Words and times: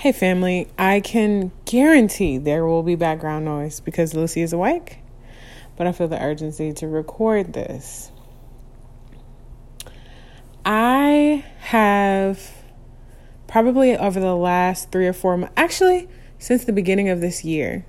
Hey, 0.00 0.12
family, 0.12 0.66
I 0.78 1.00
can 1.00 1.52
guarantee 1.66 2.38
there 2.38 2.64
will 2.64 2.82
be 2.82 2.94
background 2.94 3.44
noise 3.44 3.80
because 3.80 4.14
Lucy 4.14 4.40
is 4.40 4.50
awake, 4.50 5.00
but 5.76 5.86
I 5.86 5.92
feel 5.92 6.08
the 6.08 6.18
urgency 6.18 6.72
to 6.72 6.88
record 6.88 7.52
this. 7.52 8.10
I 10.64 11.44
have 11.58 12.50
probably 13.46 13.94
over 13.94 14.18
the 14.18 14.34
last 14.34 14.90
three 14.90 15.06
or 15.06 15.12
four 15.12 15.36
months, 15.36 15.52
actually, 15.54 16.08
since 16.38 16.64
the 16.64 16.72
beginning 16.72 17.10
of 17.10 17.20
this 17.20 17.44
year, 17.44 17.84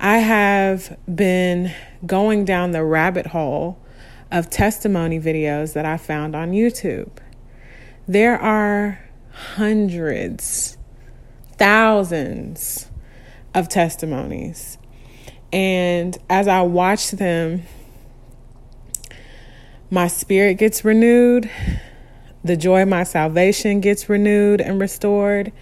I 0.00 0.16
have 0.16 0.96
been 1.14 1.74
going 2.06 2.46
down 2.46 2.70
the 2.70 2.84
rabbit 2.84 3.26
hole 3.26 3.78
of 4.30 4.48
testimony 4.48 5.20
videos 5.20 5.74
that 5.74 5.84
I 5.84 5.98
found 5.98 6.34
on 6.34 6.52
YouTube. 6.52 7.10
There 8.08 8.38
are 8.38 8.98
hundreds, 9.30 10.78
thousands 11.62 12.88
of 13.54 13.68
testimonies. 13.68 14.78
And 15.52 16.18
as 16.28 16.48
I 16.48 16.62
watch 16.62 17.12
them, 17.12 17.62
my 19.88 20.08
spirit 20.08 20.54
gets 20.54 20.84
renewed, 20.84 21.48
the 22.42 22.56
joy 22.56 22.82
of 22.82 22.88
my 22.88 23.04
salvation 23.04 23.80
gets 23.80 24.08
renewed 24.08 24.60
and 24.60 24.80
restored. 24.80 25.52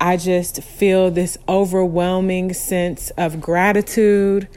I 0.00 0.16
just 0.16 0.62
feel 0.62 1.10
this 1.10 1.36
overwhelming 1.46 2.54
sense 2.54 3.10
of 3.18 3.38
gratitude 3.38 4.48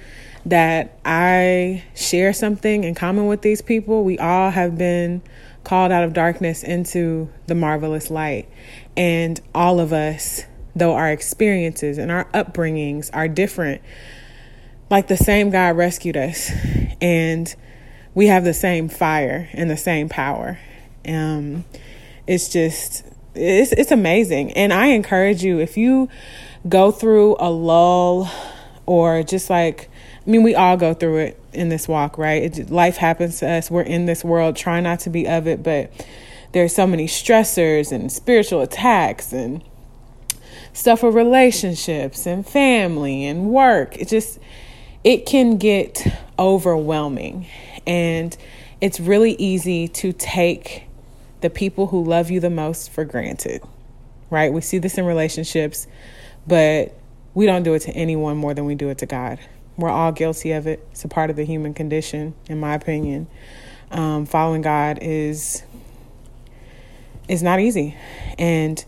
that 0.46 0.98
I 1.04 1.84
share 1.96 2.32
something 2.32 2.86
in 2.86 2.96
common 2.96 3.28
with 3.28 3.42
these 3.42 3.62
people. 3.62 4.06
We 4.06 4.18
all 4.20 4.52
have 4.52 4.78
been 4.78 5.22
called 5.66 5.92
out 5.92 6.06
of 6.06 6.14
darkness 6.14 6.64
into 6.64 7.30
the 7.48 7.56
marvelous 7.56 8.10
light. 8.10 8.48
And 8.96 9.42
all 9.54 9.82
of 9.82 9.92
us, 9.92 10.46
though 10.76 10.94
our 10.94 11.12
experiences 11.12 11.98
and 11.98 12.12
our 12.12 12.26
upbringings 12.34 13.10
are 13.14 13.28
different, 13.28 13.82
like 14.90 15.08
the 15.08 15.18
same 15.18 15.50
God 15.50 15.78
rescued 15.78 16.18
us. 16.18 16.52
And 17.02 17.54
we 18.14 18.28
have 18.28 18.44
the 18.44 18.54
same 18.54 18.90
fire 18.90 19.50
and 19.54 19.70
the 19.70 19.78
same 19.78 20.10
power. 20.10 20.60
Um, 21.08 21.66
it's 22.28 22.50
just 22.50 23.04
it's 23.34 23.72
it's 23.72 23.92
amazing, 23.92 24.52
and 24.54 24.74
I 24.74 24.88
encourage 24.88 25.44
you 25.44 25.60
if 25.60 25.78
you 25.78 26.10
go 26.68 26.92
through 26.92 27.38
a 27.40 27.50
lull 27.50 28.30
or 28.86 29.24
just 29.24 29.50
like 29.50 29.90
I 30.26 30.30
mean, 30.30 30.44
we 30.44 30.54
all 30.54 30.78
go 30.78 30.94
through 30.94 31.18
it 31.18 31.44
in 31.52 31.70
this 31.70 31.88
walk, 31.88 32.18
right? 32.18 32.44
It, 32.44 32.70
life 32.70 32.98
happens 32.98 33.40
to 33.40 33.50
us. 33.50 33.72
We're 33.72 33.82
in 33.82 34.06
this 34.06 34.24
world, 34.24 34.56
try 34.56 34.80
not 34.80 35.00
to 35.02 35.10
be 35.10 35.28
of 35.28 35.48
it, 35.48 35.64
but 35.64 35.92
there's 36.52 36.76
so 36.76 36.86
many 36.86 37.08
stressors 37.08 37.92
and 37.92 38.12
spiritual 38.12 38.62
attacks 38.62 39.34
and 39.34 39.64
stuff 40.74 41.04
with 41.04 41.16
relationships 41.16 42.26
and 42.26 42.48
family 42.48 43.26
and 43.26 43.50
work. 43.50 43.98
It 43.98 44.08
just 44.08 44.40
it 45.04 45.26
can 45.26 45.58
get 45.58 46.06
overwhelming, 46.38 47.48
and 47.88 48.36
it's 48.80 49.00
really 49.00 49.34
easy 49.34 49.88
to 49.88 50.14
take 50.14 50.84
the 51.42 51.50
people 51.50 51.88
who 51.88 52.04
love 52.04 52.30
you 52.30 52.40
the 52.40 52.50
most 52.50 52.92
for 52.92 53.04
granted, 53.04 53.64
right? 54.30 54.54
We 54.54 54.62
see 54.62 54.78
this 54.78 54.98
in 54.98 55.06
relationships, 55.06 55.88
but 56.48 56.96
we 57.34 57.46
don't 57.46 57.64
do 57.64 57.74
it 57.74 57.80
to 57.84 57.92
anyone 57.92 58.38
more 58.38 58.54
than 58.54 58.66
we 58.66 58.76
do 58.76 58.90
it 58.90 59.00
to 59.00 59.06
God. 59.06 59.40
We're 59.78 59.90
all 59.90 60.12
guilty 60.12 60.52
of 60.52 60.68
it. 60.68 60.86
It's 60.92 61.04
a 61.04 61.08
part 61.08 61.30
of 61.30 61.36
the 61.36 61.46
human 61.46 61.74
condition, 61.74 62.36
in 62.48 62.60
my 62.60 62.76
opinion. 62.76 63.28
Um, 63.90 64.26
following 64.26 64.62
God 64.62 65.00
is 65.02 65.64
is 67.28 67.42
not 67.42 67.60
easy, 67.60 67.96
and 68.38 68.84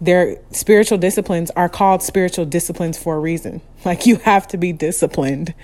their 0.00 0.38
spiritual 0.50 0.98
disciplines 0.98 1.50
are 1.52 1.68
called 1.68 2.02
spiritual 2.02 2.44
disciplines 2.44 2.98
for 2.98 3.16
a 3.16 3.18
reason. 3.18 3.60
Like 3.84 4.06
you 4.06 4.16
have 4.16 4.48
to 4.48 4.58
be 4.58 4.72
disciplined 4.72 5.54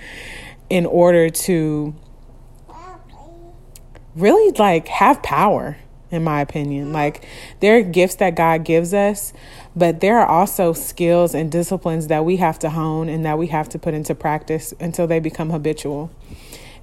in 0.69 0.85
order 0.85 1.29
to 1.29 1.93
really 4.15 4.51
like 4.57 4.87
have 4.87 5.21
power 5.21 5.77
in 6.11 6.23
my 6.23 6.41
opinion. 6.41 6.93
Like 6.93 7.27
there 7.59 7.77
are 7.77 7.81
gifts 7.81 8.15
that 8.15 8.35
God 8.35 8.63
gives 8.63 8.93
us, 8.93 9.33
but 9.75 9.99
there 9.99 10.17
are 10.19 10.25
also 10.25 10.73
skills 10.73 11.35
and 11.35 11.51
disciplines 11.51 12.07
that 12.07 12.25
we 12.25 12.37
have 12.37 12.57
to 12.59 12.69
hone 12.69 13.09
and 13.09 13.25
that 13.25 13.37
we 13.37 13.47
have 13.47 13.69
to 13.69 13.79
put 13.79 13.93
into 13.93 14.15
practice 14.15 14.73
until 14.79 15.07
they 15.07 15.19
become 15.19 15.49
habitual, 15.49 16.09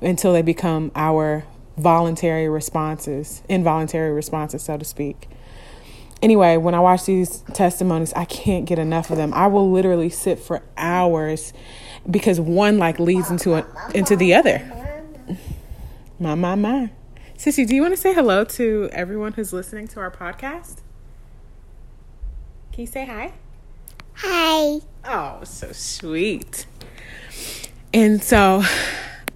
until 0.00 0.32
they 0.32 0.42
become 0.42 0.92
our 0.94 1.44
voluntary 1.76 2.48
responses, 2.48 3.42
involuntary 3.48 4.12
responses, 4.12 4.62
so 4.62 4.76
to 4.76 4.84
speak. 4.84 5.28
Anyway, 6.22 6.56
when 6.56 6.74
I 6.74 6.80
watch 6.80 7.04
these 7.04 7.38
testimonies, 7.52 8.12
I 8.14 8.24
can't 8.24 8.64
get 8.64 8.78
enough 8.78 9.10
of 9.10 9.16
them. 9.16 9.34
I 9.34 9.48
will 9.48 9.70
literally 9.70 10.08
sit 10.08 10.38
for 10.38 10.62
hours 10.76 11.52
because 12.08 12.40
one 12.40 12.78
like 12.78 13.00
leads 13.00 13.30
into 13.30 13.54
a, 13.54 13.66
into 13.92 14.14
the 14.14 14.34
other. 14.34 14.62
My 16.20 16.36
my 16.36 16.54
my. 16.54 16.90
Sissy, 17.36 17.66
do 17.66 17.74
you 17.74 17.82
want 17.82 17.92
to 17.92 18.00
say 18.00 18.14
hello 18.14 18.44
to 18.44 18.88
everyone 18.92 19.32
who's 19.32 19.52
listening 19.52 19.88
to 19.88 20.00
our 20.00 20.12
podcast? 20.12 20.76
Can 22.70 22.82
you 22.82 22.86
say 22.86 23.04
hi? 23.04 23.32
Hi. 24.14 24.80
Oh, 25.04 25.40
so 25.42 25.72
sweet. 25.72 26.66
And 27.92 28.22
so 28.22 28.62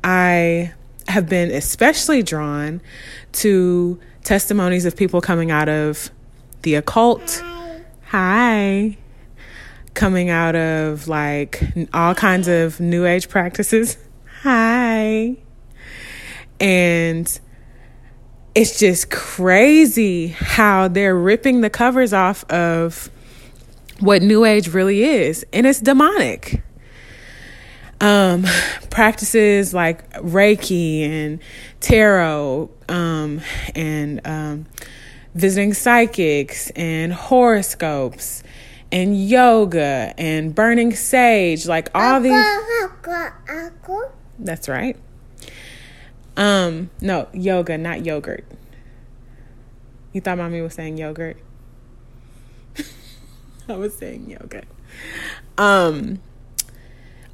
I 0.04 0.72
have 1.08 1.28
been 1.28 1.50
especially 1.50 2.22
drawn 2.22 2.80
to 3.32 3.98
testimonies 4.22 4.84
of 4.84 4.96
people 4.96 5.20
coming 5.20 5.50
out 5.50 5.68
of 5.68 6.10
the 6.66 6.74
occult. 6.74 7.44
Hi. 8.06 8.96
Coming 9.94 10.30
out 10.30 10.56
of 10.56 11.06
like 11.06 11.62
all 11.94 12.12
kinds 12.12 12.48
of 12.48 12.80
new 12.80 13.06
age 13.06 13.28
practices. 13.28 13.96
Hi. 14.42 15.36
And 16.58 17.40
it's 18.56 18.80
just 18.80 19.10
crazy 19.12 20.26
how 20.26 20.88
they're 20.88 21.14
ripping 21.14 21.60
the 21.60 21.70
covers 21.70 22.12
off 22.12 22.44
of 22.50 23.10
what 24.00 24.20
new 24.22 24.44
age 24.44 24.66
really 24.66 25.04
is 25.04 25.46
and 25.54 25.66
it's 25.66 25.80
demonic 25.80 26.62
um 28.02 28.44
practices 28.90 29.72
like 29.72 30.10
reiki 30.20 31.00
and 31.00 31.38
tarot 31.80 32.68
um 32.90 33.40
and 33.74 34.20
um 34.26 34.66
visiting 35.36 35.74
psychics 35.74 36.70
and 36.70 37.12
horoscopes 37.12 38.42
and 38.90 39.28
yoga 39.28 40.14
and 40.16 40.54
burning 40.54 40.94
sage 40.94 41.66
like 41.66 41.88
all 41.94 42.20
these 42.20 42.32
that's 44.38 44.68
right 44.68 44.96
um, 46.36 46.90
no, 47.00 47.28
yoga, 47.32 47.78
not 47.78 48.04
yogurt. 48.04 48.44
You 50.12 50.20
thought 50.20 50.38
mommy 50.38 50.60
was 50.60 50.74
saying 50.74 50.98
yogurt? 50.98 51.38
I 53.68 53.76
was 53.76 53.96
saying 53.96 54.28
yogurt. 54.28 54.66
Um, 55.56 56.20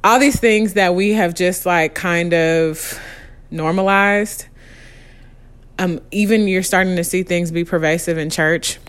all 0.03 0.19
these 0.19 0.39
things 0.39 0.73
that 0.73 0.95
we 0.95 1.11
have 1.11 1.33
just 1.33 1.65
like 1.65 1.95
kind 1.95 2.33
of 2.33 2.99
normalized. 3.51 4.45
Um, 5.79 5.99
even 6.11 6.47
you're 6.47 6.63
starting 6.63 6.95
to 6.95 7.03
see 7.03 7.23
things 7.23 7.51
be 7.51 7.63
pervasive 7.63 8.17
in 8.17 8.29
church. 8.29 8.79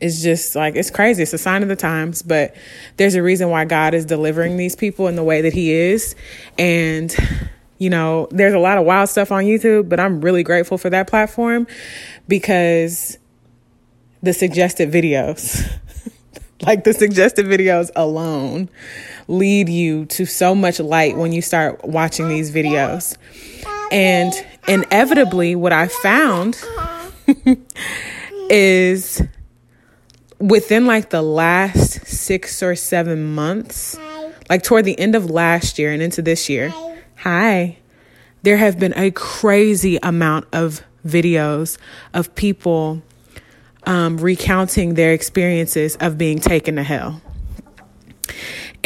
It's 0.00 0.22
just 0.22 0.54
like 0.54 0.74
it's 0.74 0.90
crazy. 0.90 1.22
It's 1.22 1.32
a 1.32 1.38
sign 1.38 1.62
of 1.62 1.68
the 1.68 1.76
times, 1.76 2.22
but 2.22 2.54
there's 2.96 3.14
a 3.14 3.22
reason 3.22 3.50
why 3.50 3.64
God 3.64 3.94
is 3.94 4.04
delivering 4.04 4.56
these 4.56 4.76
people 4.76 5.08
in 5.08 5.16
the 5.16 5.24
way 5.24 5.40
that 5.42 5.52
He 5.52 5.72
is, 5.72 6.14
and 6.58 7.14
you 7.78 7.90
know, 7.90 8.28
there's 8.30 8.54
a 8.54 8.58
lot 8.58 8.78
of 8.78 8.84
wild 8.84 9.08
stuff 9.08 9.30
on 9.30 9.44
YouTube, 9.44 9.88
but 9.88 10.00
I'm 10.00 10.20
really 10.20 10.42
grateful 10.42 10.78
for 10.78 10.90
that 10.90 11.08
platform 11.08 11.66
because 12.26 13.18
the 14.22 14.32
suggested 14.32 14.90
videos, 14.90 15.68
like 16.62 16.84
the 16.84 16.92
suggested 16.92 17.46
videos 17.46 17.90
alone, 17.94 18.70
lead 19.28 19.68
you 19.68 20.06
to 20.06 20.24
so 20.24 20.54
much 20.54 20.80
light 20.80 21.16
when 21.16 21.32
you 21.32 21.42
start 21.42 21.84
watching 21.84 22.28
these 22.28 22.50
videos. 22.50 23.16
And 23.92 24.32
inevitably, 24.68 25.54
what 25.54 25.72
I 25.72 25.88
found 25.88 26.62
is 28.50 29.22
within 30.38 30.86
like 30.86 31.10
the 31.10 31.22
last 31.22 32.06
six 32.06 32.62
or 32.62 32.74
seven 32.76 33.34
months, 33.34 33.98
like 34.48 34.62
toward 34.62 34.84
the 34.84 34.98
end 34.98 35.14
of 35.14 35.30
last 35.30 35.78
year 35.78 35.92
and 35.92 36.02
into 36.02 36.22
this 36.22 36.48
year 36.48 36.72
Hi. 37.26 37.78
There 38.42 38.58
have 38.58 38.78
been 38.78 38.92
a 38.96 39.10
crazy 39.10 39.98
amount 40.02 40.46
of 40.52 40.84
videos 41.04 41.78
of 42.14 42.32
people 42.34 43.02
um, 43.84 44.18
recounting 44.18 44.94
their 44.94 45.12
experiences 45.12 45.96
of 45.96 46.18
being 46.18 46.38
taken 46.38 46.76
to 46.76 46.82
hell. 46.82 47.20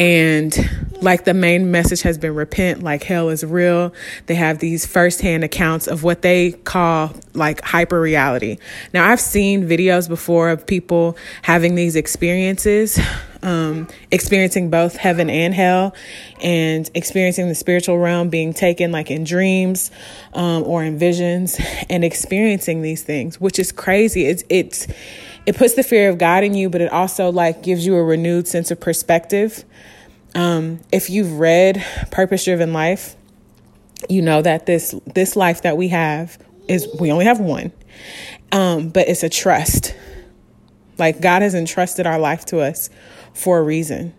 And 0.00 0.56
like 1.02 1.26
the 1.26 1.34
main 1.34 1.70
message 1.70 2.00
has 2.02 2.16
been 2.16 2.34
repent, 2.34 2.82
like 2.82 3.02
hell 3.02 3.28
is 3.28 3.44
real. 3.44 3.92
They 4.26 4.34
have 4.34 4.58
these 4.58 4.86
firsthand 4.86 5.44
accounts 5.44 5.86
of 5.86 6.02
what 6.02 6.22
they 6.22 6.52
call 6.52 7.12
like 7.34 7.60
hyper 7.60 8.00
reality. 8.00 8.56
Now, 8.94 9.10
I've 9.10 9.20
seen 9.20 9.68
videos 9.68 10.08
before 10.08 10.48
of 10.48 10.66
people 10.66 11.18
having 11.42 11.74
these 11.74 11.96
experiences, 11.96 12.98
um, 13.42 13.88
experiencing 14.10 14.70
both 14.70 14.96
heaven 14.96 15.28
and 15.28 15.52
hell, 15.52 15.94
and 16.42 16.90
experiencing 16.94 17.48
the 17.48 17.54
spiritual 17.54 17.98
realm 17.98 18.30
being 18.30 18.54
taken 18.54 18.92
like 18.92 19.10
in 19.10 19.24
dreams 19.24 19.90
um, 20.32 20.62
or 20.62 20.82
in 20.82 20.98
visions, 20.98 21.60
and 21.90 22.04
experiencing 22.04 22.80
these 22.80 23.02
things, 23.02 23.38
which 23.38 23.58
is 23.58 23.70
crazy. 23.70 24.24
It's, 24.24 24.44
it's, 24.48 24.86
it 25.46 25.56
puts 25.56 25.74
the 25.74 25.82
fear 25.82 26.08
of 26.10 26.18
God 26.18 26.44
in 26.44 26.54
you, 26.54 26.68
but 26.68 26.80
it 26.80 26.92
also 26.92 27.30
like 27.30 27.62
gives 27.62 27.86
you 27.86 27.96
a 27.96 28.02
renewed 28.02 28.46
sense 28.46 28.70
of 28.70 28.80
perspective 28.80 29.64
um, 30.34 30.80
if 30.92 31.10
you've 31.10 31.38
read 31.38 31.84
Purpose 32.10 32.44
Driven 32.44 32.72
Life, 32.72 33.16
you 34.08 34.22
know 34.22 34.40
that 34.42 34.66
this 34.66 34.94
this 35.14 35.36
life 35.36 35.62
that 35.62 35.76
we 35.76 35.88
have 35.88 36.38
is 36.68 36.88
we 36.98 37.10
only 37.12 37.24
have 37.24 37.40
one, 37.40 37.72
um, 38.52 38.88
but 38.90 39.08
it's 39.08 39.22
a 39.22 39.28
trust. 39.28 39.94
Like 40.98 41.20
God 41.20 41.42
has 41.42 41.54
entrusted 41.54 42.06
our 42.06 42.18
life 42.18 42.44
to 42.46 42.60
us 42.60 42.90
for 43.34 43.58
a 43.58 43.62
reason, 43.62 44.14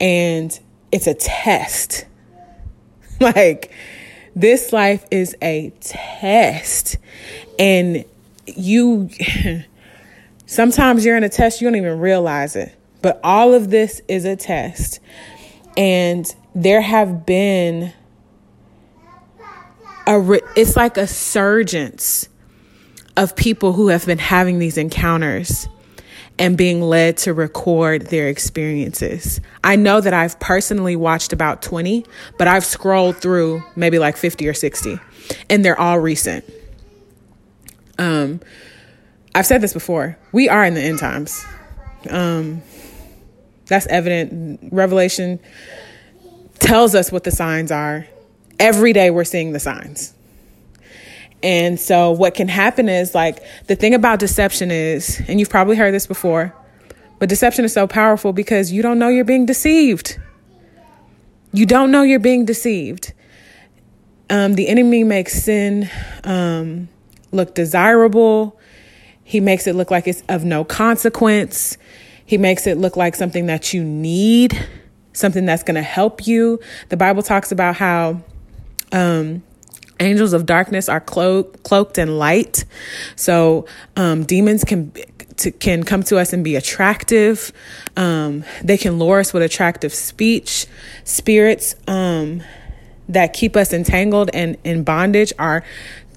and 0.00 0.58
it's 0.90 1.06
a 1.06 1.14
test. 1.14 2.06
like 3.20 3.70
this 4.34 4.72
life 4.72 5.04
is 5.10 5.36
a 5.42 5.72
test, 5.80 6.96
and 7.58 8.04
you. 8.46 9.10
sometimes 10.54 11.04
you're 11.04 11.16
in 11.16 11.24
a 11.24 11.28
test 11.28 11.60
you 11.60 11.66
don't 11.66 11.76
even 11.76 11.98
realize 11.98 12.56
it 12.56 12.74
but 13.02 13.20
all 13.22 13.54
of 13.54 13.70
this 13.70 14.00
is 14.08 14.24
a 14.24 14.36
test 14.36 15.00
and 15.76 16.34
there 16.54 16.80
have 16.80 17.26
been 17.26 17.92
a 20.06 20.18
re- 20.20 20.40
it's 20.56 20.76
like 20.76 20.96
a 20.96 21.06
surgence 21.06 22.28
of 23.16 23.34
people 23.36 23.72
who 23.72 23.88
have 23.88 24.06
been 24.06 24.18
having 24.18 24.58
these 24.58 24.76
encounters 24.76 25.68
and 26.38 26.56
being 26.56 26.80
led 26.80 27.16
to 27.16 27.32
record 27.32 28.08
their 28.08 28.28
experiences. 28.28 29.40
I 29.62 29.76
know 29.76 30.00
that 30.00 30.12
I've 30.12 30.38
personally 30.40 30.96
watched 30.96 31.32
about 31.32 31.62
20, 31.62 32.04
but 32.38 32.48
I've 32.48 32.64
scrolled 32.64 33.16
through 33.16 33.62
maybe 33.76 34.00
like 34.00 34.16
50 34.16 34.48
or 34.48 34.54
60, 34.54 34.98
and 35.48 35.64
they're 35.64 35.78
all 35.78 36.00
recent. 36.00 36.44
Um, 37.98 38.40
I've 39.34 39.46
said 39.46 39.60
this 39.60 39.72
before. 39.72 40.16
We 40.32 40.48
are 40.48 40.64
in 40.64 40.74
the 40.74 40.80
end 40.80 41.00
times. 41.00 41.44
Um, 42.08 42.62
that's 43.66 43.86
evident. 43.86 44.72
Revelation 44.72 45.40
tells 46.60 46.94
us 46.94 47.10
what 47.10 47.24
the 47.24 47.30
signs 47.30 47.72
are. 47.72 48.06
Every 48.60 48.92
day 48.92 49.10
we're 49.10 49.24
seeing 49.24 49.52
the 49.52 49.60
signs. 49.60 50.14
And 51.42 51.78
so 51.78 52.12
what 52.12 52.34
can 52.34 52.48
happen 52.48 52.88
is 52.88 53.14
like 53.14 53.42
the 53.66 53.76
thing 53.76 53.92
about 53.92 54.18
deception 54.18 54.70
is, 54.70 55.20
and 55.28 55.38
you've 55.38 55.50
probably 55.50 55.76
heard 55.76 55.92
this 55.92 56.06
before, 56.06 56.54
but 57.18 57.28
deception 57.28 57.64
is 57.64 57.72
so 57.72 57.86
powerful 57.86 58.32
because 58.32 58.72
you 58.72 58.82
don't 58.82 58.98
know 58.98 59.08
you're 59.08 59.24
being 59.24 59.46
deceived. 59.46 60.18
You 61.52 61.66
don't 61.66 61.90
know 61.90 62.02
you're 62.02 62.18
being 62.18 62.44
deceived. 62.44 63.12
Um, 64.30 64.54
the 64.54 64.68
enemy 64.68 65.04
makes 65.04 65.42
sin 65.42 65.90
um, 66.24 66.88
look 67.30 67.54
desirable. 67.54 68.58
He 69.24 69.40
makes 69.40 69.66
it 69.66 69.74
look 69.74 69.90
like 69.90 70.06
it's 70.06 70.22
of 70.28 70.44
no 70.44 70.64
consequence. 70.64 71.76
He 72.24 72.38
makes 72.38 72.66
it 72.66 72.78
look 72.78 72.96
like 72.96 73.16
something 73.16 73.46
that 73.46 73.72
you 73.72 73.82
need, 73.82 74.66
something 75.12 75.44
that's 75.44 75.62
going 75.62 75.74
to 75.74 75.82
help 75.82 76.26
you. 76.26 76.60
The 76.90 76.96
Bible 76.96 77.22
talks 77.22 77.50
about 77.50 77.76
how 77.76 78.22
um, 78.92 79.42
angels 80.00 80.32
of 80.32 80.46
darkness 80.46 80.88
are 80.88 81.00
clo- 81.00 81.44
cloaked 81.44 81.98
in 81.98 82.18
light. 82.18 82.64
So 83.16 83.66
um, 83.96 84.24
demons 84.24 84.64
can 84.64 84.92
to, 85.38 85.50
can 85.50 85.82
come 85.82 86.02
to 86.04 86.18
us 86.18 86.32
and 86.32 86.44
be 86.44 86.56
attractive. 86.56 87.52
Um, 87.96 88.44
they 88.62 88.78
can 88.78 88.98
lure 88.98 89.20
us 89.20 89.32
with 89.32 89.42
attractive 89.42 89.92
speech. 89.92 90.66
Spirits 91.04 91.74
um, 91.88 92.42
that 93.08 93.32
keep 93.32 93.56
us 93.56 93.72
entangled 93.72 94.30
and 94.32 94.56
in 94.64 94.84
bondage 94.84 95.32
are 95.38 95.64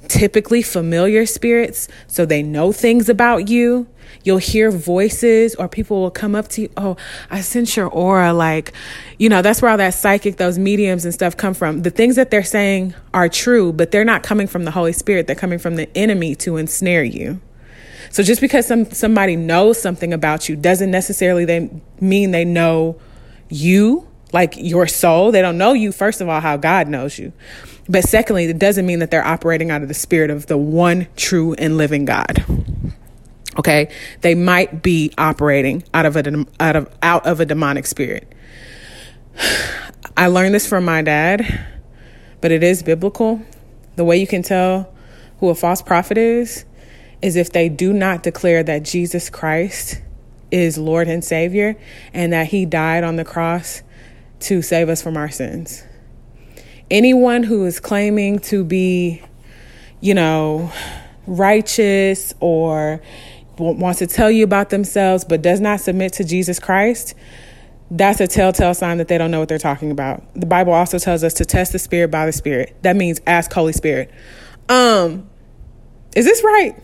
typically 0.10 0.62
familiar 0.62 1.26
spirits, 1.26 1.88
so 2.08 2.26
they 2.26 2.44
know 2.44 2.72
things 2.72 3.10
about 3.10 3.50
you. 3.50 3.88
You'll 4.24 4.38
hear 4.38 4.72
voices, 4.72 5.56
or 5.56 5.68
people 5.68 6.02
will 6.02 6.12
come 6.12 6.36
up 6.36 6.48
to 6.50 6.62
you. 6.62 6.70
Oh, 6.78 6.98
I 7.30 7.42
sense 7.42 7.76
your 7.76 7.88
aura. 7.88 8.34
Like, 8.34 8.74
you 9.18 9.30
know, 9.30 9.42
that's 9.42 9.62
where 9.62 9.72
all 9.72 9.78
that 9.78 9.94
psychic, 9.94 10.38
those 10.38 10.58
mediums 10.58 11.06
and 11.06 11.14
stuff 11.14 11.36
come 11.38 11.54
from. 11.54 11.82
The 11.82 11.90
things 11.90 12.16
that 12.16 12.32
they're 12.32 12.44
saying 12.44 12.94
are 13.14 13.30
true, 13.30 13.74
but 13.74 13.92
they're 13.92 14.06
not 14.06 14.24
coming 14.24 14.48
from 14.48 14.66
the 14.66 14.72
Holy 14.72 14.94
Spirit. 14.94 15.28
They're 15.28 15.36
coming 15.36 15.60
from 15.60 15.76
the 15.76 15.90
enemy 15.96 16.36
to 16.36 16.58
ensnare 16.58 17.04
you. 17.04 17.42
So 18.10 18.24
just 18.24 18.42
because 18.42 18.66
some 18.66 18.90
somebody 18.92 19.36
knows 19.36 19.82
something 19.82 20.14
about 20.14 20.48
you 20.48 20.56
doesn't 20.56 20.92
necessarily 20.92 21.46
they 21.46 21.70
mean 22.00 22.32
they 22.32 22.46
know 22.46 23.00
you, 23.50 24.07
like 24.34 24.56
your 24.58 24.88
soul. 24.88 25.32
They 25.32 25.42
don't 25.42 25.58
know 25.58 25.74
you 25.74 25.92
first 25.92 26.22
of 26.22 26.30
all 26.30 26.42
how 26.42 26.58
God 26.58 26.88
knows 26.88 27.18
you. 27.18 27.34
But 27.90 28.04
secondly, 28.04 28.46
it 28.46 28.60
doesn't 28.60 28.86
mean 28.86 29.00
that 29.00 29.12
they're 29.12 29.26
operating 29.26 29.72
out 29.72 29.82
of 29.82 29.88
the 29.88 29.94
spirit 29.94 30.30
of 30.30 30.48
the 30.48 30.58
one 30.58 31.08
true 31.16 31.54
and 31.54 31.78
living 31.78 32.06
God. 32.06 32.44
Okay? 33.58 33.90
They 34.22 34.36
might 34.36 34.84
be 34.84 35.14
operating 35.18 35.84
out 35.94 36.06
of 36.06 36.16
a 36.16 36.46
out 36.60 36.76
of 36.76 36.94
out 37.02 37.26
of 37.26 37.40
a 37.40 37.46
demonic 37.46 37.86
spirit. 37.86 38.32
I 40.18 40.28
learned 40.28 40.56
this 40.56 40.68
from 40.68 40.84
my 40.84 41.02
dad, 41.02 41.66
but 42.42 42.52
it 42.52 42.64
is 42.64 42.84
biblical. 42.84 43.42
The 43.96 44.04
way 44.04 44.18
you 44.18 44.28
can 44.28 44.44
tell 44.44 44.94
who 45.40 45.50
a 45.50 45.56
false 45.56 45.82
prophet 45.82 46.18
is 46.18 46.66
is 47.22 47.36
if 47.36 47.52
they 47.52 47.70
do 47.70 47.94
not 47.94 48.24
declare 48.24 48.64
that 48.64 48.84
Jesus 48.84 49.30
Christ 49.30 50.02
is 50.52 50.78
Lord 50.78 51.08
and 51.08 51.24
Savior 51.24 51.76
and 52.14 52.32
that 52.34 52.48
he 52.48 52.66
died 52.66 53.04
on 53.04 53.16
the 53.16 53.26
cross 53.26 53.82
to 54.40 54.62
save 54.62 54.90
us 54.90 55.02
from 55.02 55.18
our 55.18 55.30
sins 55.30 55.84
anyone 56.90 57.44
who 57.44 57.66
is 57.66 57.80
claiming 57.80 58.40
to 58.40 58.64
be, 58.64 59.22
you 60.02 60.14
know, 60.14 60.72
righteous 61.26 62.34
or 62.40 63.02
wants 63.58 64.00
to 64.00 64.08
tell 64.08 64.30
you 64.30 64.44
about 64.44 64.70
themselves 64.70 65.26
but 65.26 65.42
does 65.42 65.60
not 65.60 65.80
submit 65.80 66.14
to 66.14 66.24
Jesus 66.24 66.60
Christ, 66.60 67.16
that's 67.90 68.20
a 68.20 68.28
telltale 68.28 68.74
sign 68.74 68.98
that 68.98 69.08
they 69.08 69.18
don't 69.18 69.32
know 69.32 69.40
what 69.40 69.50
they're 69.50 69.58
talking 69.58 69.92
about. 69.92 70.24
The 70.36 70.46
Bible 70.46 70.74
also 70.74 71.00
tells 71.00 71.24
us 71.24 71.34
to 71.36 71.46
test 71.46 71.72
the 71.72 71.80
spirit 71.80 72.12
by 72.12 72.26
the 72.26 72.32
spirit. 72.32 72.76
That 72.84 72.96
means 72.96 73.22
ask 73.26 73.52
Holy 73.52 73.74
Spirit. 73.74 74.12
Um, 74.70 75.30
is 76.16 76.26
this 76.26 76.44
right? 76.44 76.76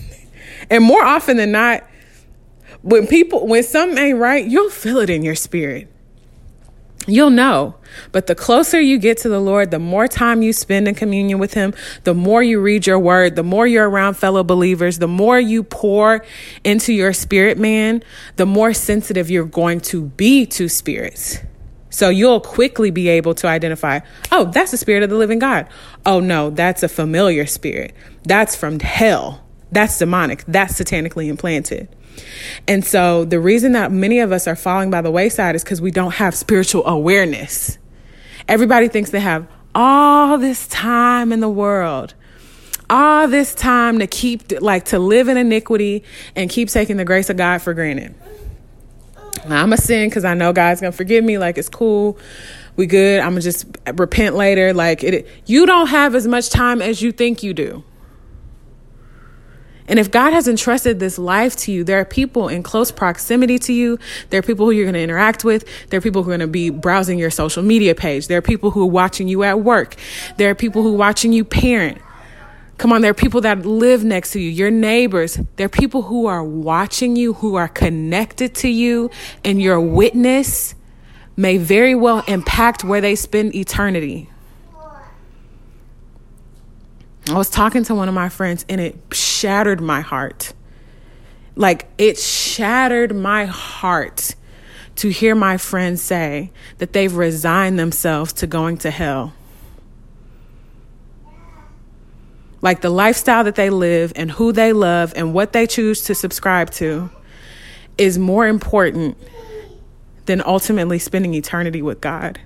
and 0.70 0.82
more 0.82 1.02
often 1.02 1.36
than 1.36 1.52
not, 1.52 1.86
when 2.80 3.06
people 3.06 3.46
when 3.46 3.62
something 3.62 3.98
ain't 3.98 4.18
right, 4.18 4.44
you'll 4.44 4.70
feel 4.70 4.98
it 4.98 5.10
in 5.10 5.22
your 5.22 5.34
spirit. 5.36 5.91
You'll 7.06 7.30
know. 7.30 7.74
But 8.12 8.26
the 8.26 8.34
closer 8.34 8.80
you 8.80 8.98
get 8.98 9.18
to 9.18 9.28
the 9.28 9.40
Lord, 9.40 9.70
the 9.70 9.78
more 9.78 10.06
time 10.06 10.42
you 10.42 10.52
spend 10.52 10.88
in 10.88 10.94
communion 10.94 11.38
with 11.38 11.54
Him, 11.54 11.74
the 12.04 12.14
more 12.14 12.42
you 12.42 12.60
read 12.60 12.86
your 12.86 12.98
word, 12.98 13.36
the 13.36 13.42
more 13.42 13.66
you're 13.66 13.88
around 13.88 14.14
fellow 14.14 14.44
believers, 14.44 14.98
the 14.98 15.08
more 15.08 15.38
you 15.38 15.62
pour 15.62 16.24
into 16.64 16.92
your 16.92 17.12
spirit 17.12 17.58
man, 17.58 18.02
the 18.36 18.46
more 18.46 18.72
sensitive 18.72 19.30
you're 19.30 19.44
going 19.44 19.80
to 19.80 20.04
be 20.04 20.46
to 20.46 20.68
spirits. 20.68 21.38
So 21.90 22.08
you'll 22.08 22.40
quickly 22.40 22.90
be 22.90 23.08
able 23.08 23.34
to 23.34 23.46
identify, 23.46 24.00
oh, 24.30 24.46
that's 24.46 24.70
the 24.70 24.78
spirit 24.78 25.02
of 25.02 25.10
the 25.10 25.16
living 25.16 25.38
God. 25.38 25.68
Oh, 26.06 26.20
no, 26.20 26.48
that's 26.48 26.82
a 26.82 26.88
familiar 26.88 27.44
spirit. 27.44 27.94
That's 28.24 28.56
from 28.56 28.80
hell. 28.80 29.44
That's 29.70 29.98
demonic. 29.98 30.44
That's 30.46 30.80
satanically 30.80 31.28
implanted. 31.28 31.88
And 32.68 32.84
so 32.84 33.24
the 33.24 33.40
reason 33.40 33.72
that 33.72 33.92
many 33.92 34.20
of 34.20 34.32
us 34.32 34.46
are 34.46 34.56
falling 34.56 34.90
by 34.90 35.00
the 35.00 35.10
wayside 35.10 35.54
is 35.54 35.64
because 35.64 35.80
we 35.80 35.90
don't 35.90 36.14
have 36.14 36.34
spiritual 36.34 36.86
awareness. 36.86 37.78
Everybody 38.48 38.88
thinks 38.88 39.10
they 39.10 39.20
have 39.20 39.46
all 39.74 40.38
this 40.38 40.66
time 40.68 41.32
in 41.32 41.40
the 41.40 41.48
world, 41.48 42.14
all 42.90 43.28
this 43.28 43.54
time 43.54 43.98
to 44.00 44.06
keep, 44.06 44.60
like, 44.60 44.84
to 44.86 44.98
live 44.98 45.28
in 45.28 45.36
iniquity 45.36 46.04
and 46.36 46.50
keep 46.50 46.68
taking 46.68 46.96
the 46.96 47.04
grace 47.04 47.30
of 47.30 47.36
God 47.36 47.62
for 47.62 47.74
granted. 47.74 48.14
I'm 49.48 49.72
a 49.72 49.76
sin 49.76 50.08
because 50.08 50.24
I 50.24 50.34
know 50.34 50.52
God's 50.52 50.80
gonna 50.80 50.92
forgive 50.92 51.24
me. 51.24 51.38
Like 51.38 51.58
it's 51.58 51.68
cool, 51.68 52.18
we 52.76 52.86
good. 52.86 53.20
I'm 53.20 53.30
gonna 53.30 53.40
just 53.40 53.66
repent 53.94 54.36
later. 54.36 54.72
Like 54.72 55.02
it, 55.02 55.26
you 55.46 55.66
don't 55.66 55.88
have 55.88 56.14
as 56.14 56.26
much 56.26 56.50
time 56.50 56.80
as 56.80 57.02
you 57.02 57.12
think 57.12 57.42
you 57.42 57.54
do. 57.54 57.84
And 59.92 59.98
if 59.98 60.10
God 60.10 60.32
has 60.32 60.48
entrusted 60.48 61.00
this 61.00 61.18
life 61.18 61.54
to 61.56 61.70
you, 61.70 61.84
there 61.84 62.00
are 62.00 62.06
people 62.06 62.48
in 62.48 62.62
close 62.62 62.90
proximity 62.90 63.58
to 63.58 63.74
you. 63.74 63.98
There 64.30 64.38
are 64.38 64.42
people 64.42 64.64
who 64.64 64.72
you're 64.72 64.86
going 64.86 64.94
to 64.94 65.02
interact 65.02 65.44
with. 65.44 65.68
There 65.90 65.98
are 65.98 66.00
people 66.00 66.22
who 66.22 66.30
are 66.30 66.38
going 66.38 66.40
to 66.40 66.46
be 66.46 66.70
browsing 66.70 67.18
your 67.18 67.28
social 67.28 67.62
media 67.62 67.94
page. 67.94 68.26
There 68.26 68.38
are 68.38 68.40
people 68.40 68.70
who 68.70 68.84
are 68.84 68.90
watching 68.90 69.28
you 69.28 69.42
at 69.42 69.60
work. 69.60 69.96
There 70.38 70.48
are 70.48 70.54
people 70.54 70.82
who 70.82 70.94
are 70.94 70.96
watching 70.96 71.34
you 71.34 71.44
parent. 71.44 72.00
Come 72.78 72.90
on, 72.90 73.02
there 73.02 73.10
are 73.10 73.14
people 73.14 73.42
that 73.42 73.66
live 73.66 74.02
next 74.02 74.30
to 74.30 74.40
you, 74.40 74.48
your 74.48 74.70
neighbors. 74.70 75.38
There 75.56 75.66
are 75.66 75.68
people 75.68 76.00
who 76.00 76.24
are 76.24 76.42
watching 76.42 77.14
you, 77.14 77.34
who 77.34 77.56
are 77.56 77.68
connected 77.68 78.54
to 78.54 78.68
you 78.68 79.10
and 79.44 79.60
your 79.60 79.78
witness 79.78 80.74
may 81.36 81.58
very 81.58 81.94
well 81.94 82.24
impact 82.26 82.82
where 82.82 83.02
they 83.02 83.14
spend 83.14 83.54
eternity. 83.54 84.31
I 87.28 87.34
was 87.34 87.48
talking 87.50 87.84
to 87.84 87.94
one 87.94 88.08
of 88.08 88.14
my 88.14 88.28
friends 88.28 88.64
and 88.68 88.80
it 88.80 88.96
shattered 89.12 89.80
my 89.80 90.00
heart. 90.00 90.52
Like, 91.54 91.88
it 91.98 92.18
shattered 92.18 93.14
my 93.14 93.44
heart 93.44 94.34
to 94.96 95.08
hear 95.10 95.34
my 95.34 95.56
friends 95.56 96.02
say 96.02 96.50
that 96.78 96.92
they've 96.92 97.14
resigned 97.14 97.78
themselves 97.78 98.32
to 98.34 98.46
going 98.46 98.78
to 98.78 98.90
hell. 98.90 99.32
Like 102.60 102.80
the 102.80 102.90
lifestyle 102.90 103.42
that 103.44 103.56
they 103.56 103.70
live 103.70 104.12
and 104.14 104.30
who 104.30 104.52
they 104.52 104.72
love 104.72 105.12
and 105.16 105.34
what 105.34 105.52
they 105.52 105.66
choose 105.66 106.02
to 106.02 106.14
subscribe 106.14 106.70
to 106.72 107.10
is 107.98 108.18
more 108.18 108.46
important 108.46 109.18
than 110.26 110.40
ultimately 110.46 110.98
spending 110.98 111.34
eternity 111.34 111.82
with 111.82 112.00
God. 112.00 112.38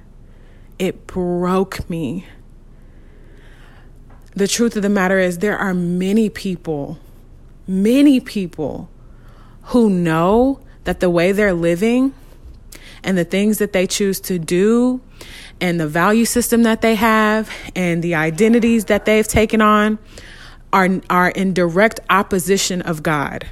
It 0.78 1.06
broke 1.06 1.88
me. 1.90 2.26
The 4.36 4.46
truth 4.46 4.76
of 4.76 4.82
the 4.82 4.90
matter 4.90 5.18
is, 5.18 5.38
there 5.38 5.56
are 5.56 5.72
many 5.72 6.28
people, 6.28 6.98
many 7.66 8.20
people 8.20 8.90
who 9.62 9.88
know 9.88 10.60
that 10.84 11.00
the 11.00 11.08
way 11.08 11.32
they're 11.32 11.54
living 11.54 12.12
and 13.02 13.16
the 13.16 13.24
things 13.24 13.56
that 13.58 13.72
they 13.72 13.86
choose 13.86 14.20
to 14.20 14.38
do 14.38 15.00
and 15.58 15.80
the 15.80 15.88
value 15.88 16.26
system 16.26 16.64
that 16.64 16.82
they 16.82 16.96
have 16.96 17.50
and 17.74 18.02
the 18.02 18.14
identities 18.14 18.84
that 18.84 19.06
they've 19.06 19.26
taken 19.26 19.62
on 19.62 19.98
are, 20.70 21.00
are 21.08 21.30
in 21.30 21.54
direct 21.54 21.98
opposition 22.10 22.82
of 22.82 23.02
God. 23.02 23.46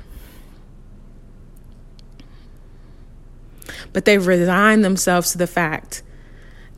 But 3.95 4.05
they've 4.05 4.27
resigned 4.27 4.85
themselves 4.85 5.33
to 5.33 5.39
the 5.39 5.47
fact 5.47 6.03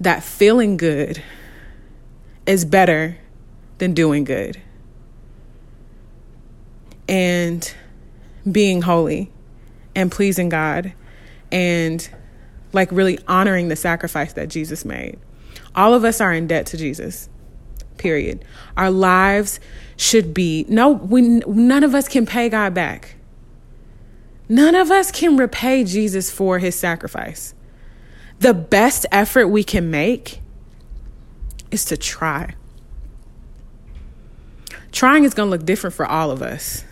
that 0.00 0.22
feeling 0.22 0.76
good 0.76 1.24
is 2.46 2.64
better 2.64 3.18
than 3.78 3.94
doing 3.94 4.24
good. 4.24 4.60
And 7.08 7.72
being 8.50 8.82
holy 8.82 9.30
and 9.94 10.10
pleasing 10.10 10.48
God 10.48 10.92
and 11.50 12.08
like 12.72 12.90
really 12.92 13.18
honoring 13.26 13.68
the 13.68 13.76
sacrifice 13.76 14.32
that 14.34 14.48
Jesus 14.48 14.84
made. 14.84 15.18
All 15.74 15.94
of 15.94 16.04
us 16.04 16.20
are 16.20 16.32
in 16.32 16.46
debt 16.46 16.66
to 16.66 16.76
Jesus. 16.76 17.28
Period. 17.98 18.44
Our 18.76 18.90
lives 18.90 19.58
should 19.96 20.34
be 20.34 20.66
no 20.68 20.90
we 20.90 21.22
none 21.22 21.82
of 21.82 21.94
us 21.94 22.08
can 22.08 22.26
pay 22.26 22.48
God 22.48 22.74
back. 22.74 23.16
None 24.48 24.74
of 24.74 24.90
us 24.90 25.10
can 25.10 25.36
repay 25.36 25.82
Jesus 25.84 26.30
for 26.30 26.58
his 26.58 26.74
sacrifice. 26.76 27.54
The 28.38 28.54
best 28.54 29.06
effort 29.10 29.48
we 29.48 29.64
can 29.64 29.90
make 29.90 30.40
is 31.70 31.84
to 31.86 31.96
try. 31.96 32.54
Trying 34.96 35.24
is 35.24 35.34
going 35.34 35.48
to 35.48 35.50
look 35.50 35.66
different 35.66 35.92
for 35.92 36.06
all 36.06 36.30
of 36.30 36.40
us. 36.40 36.82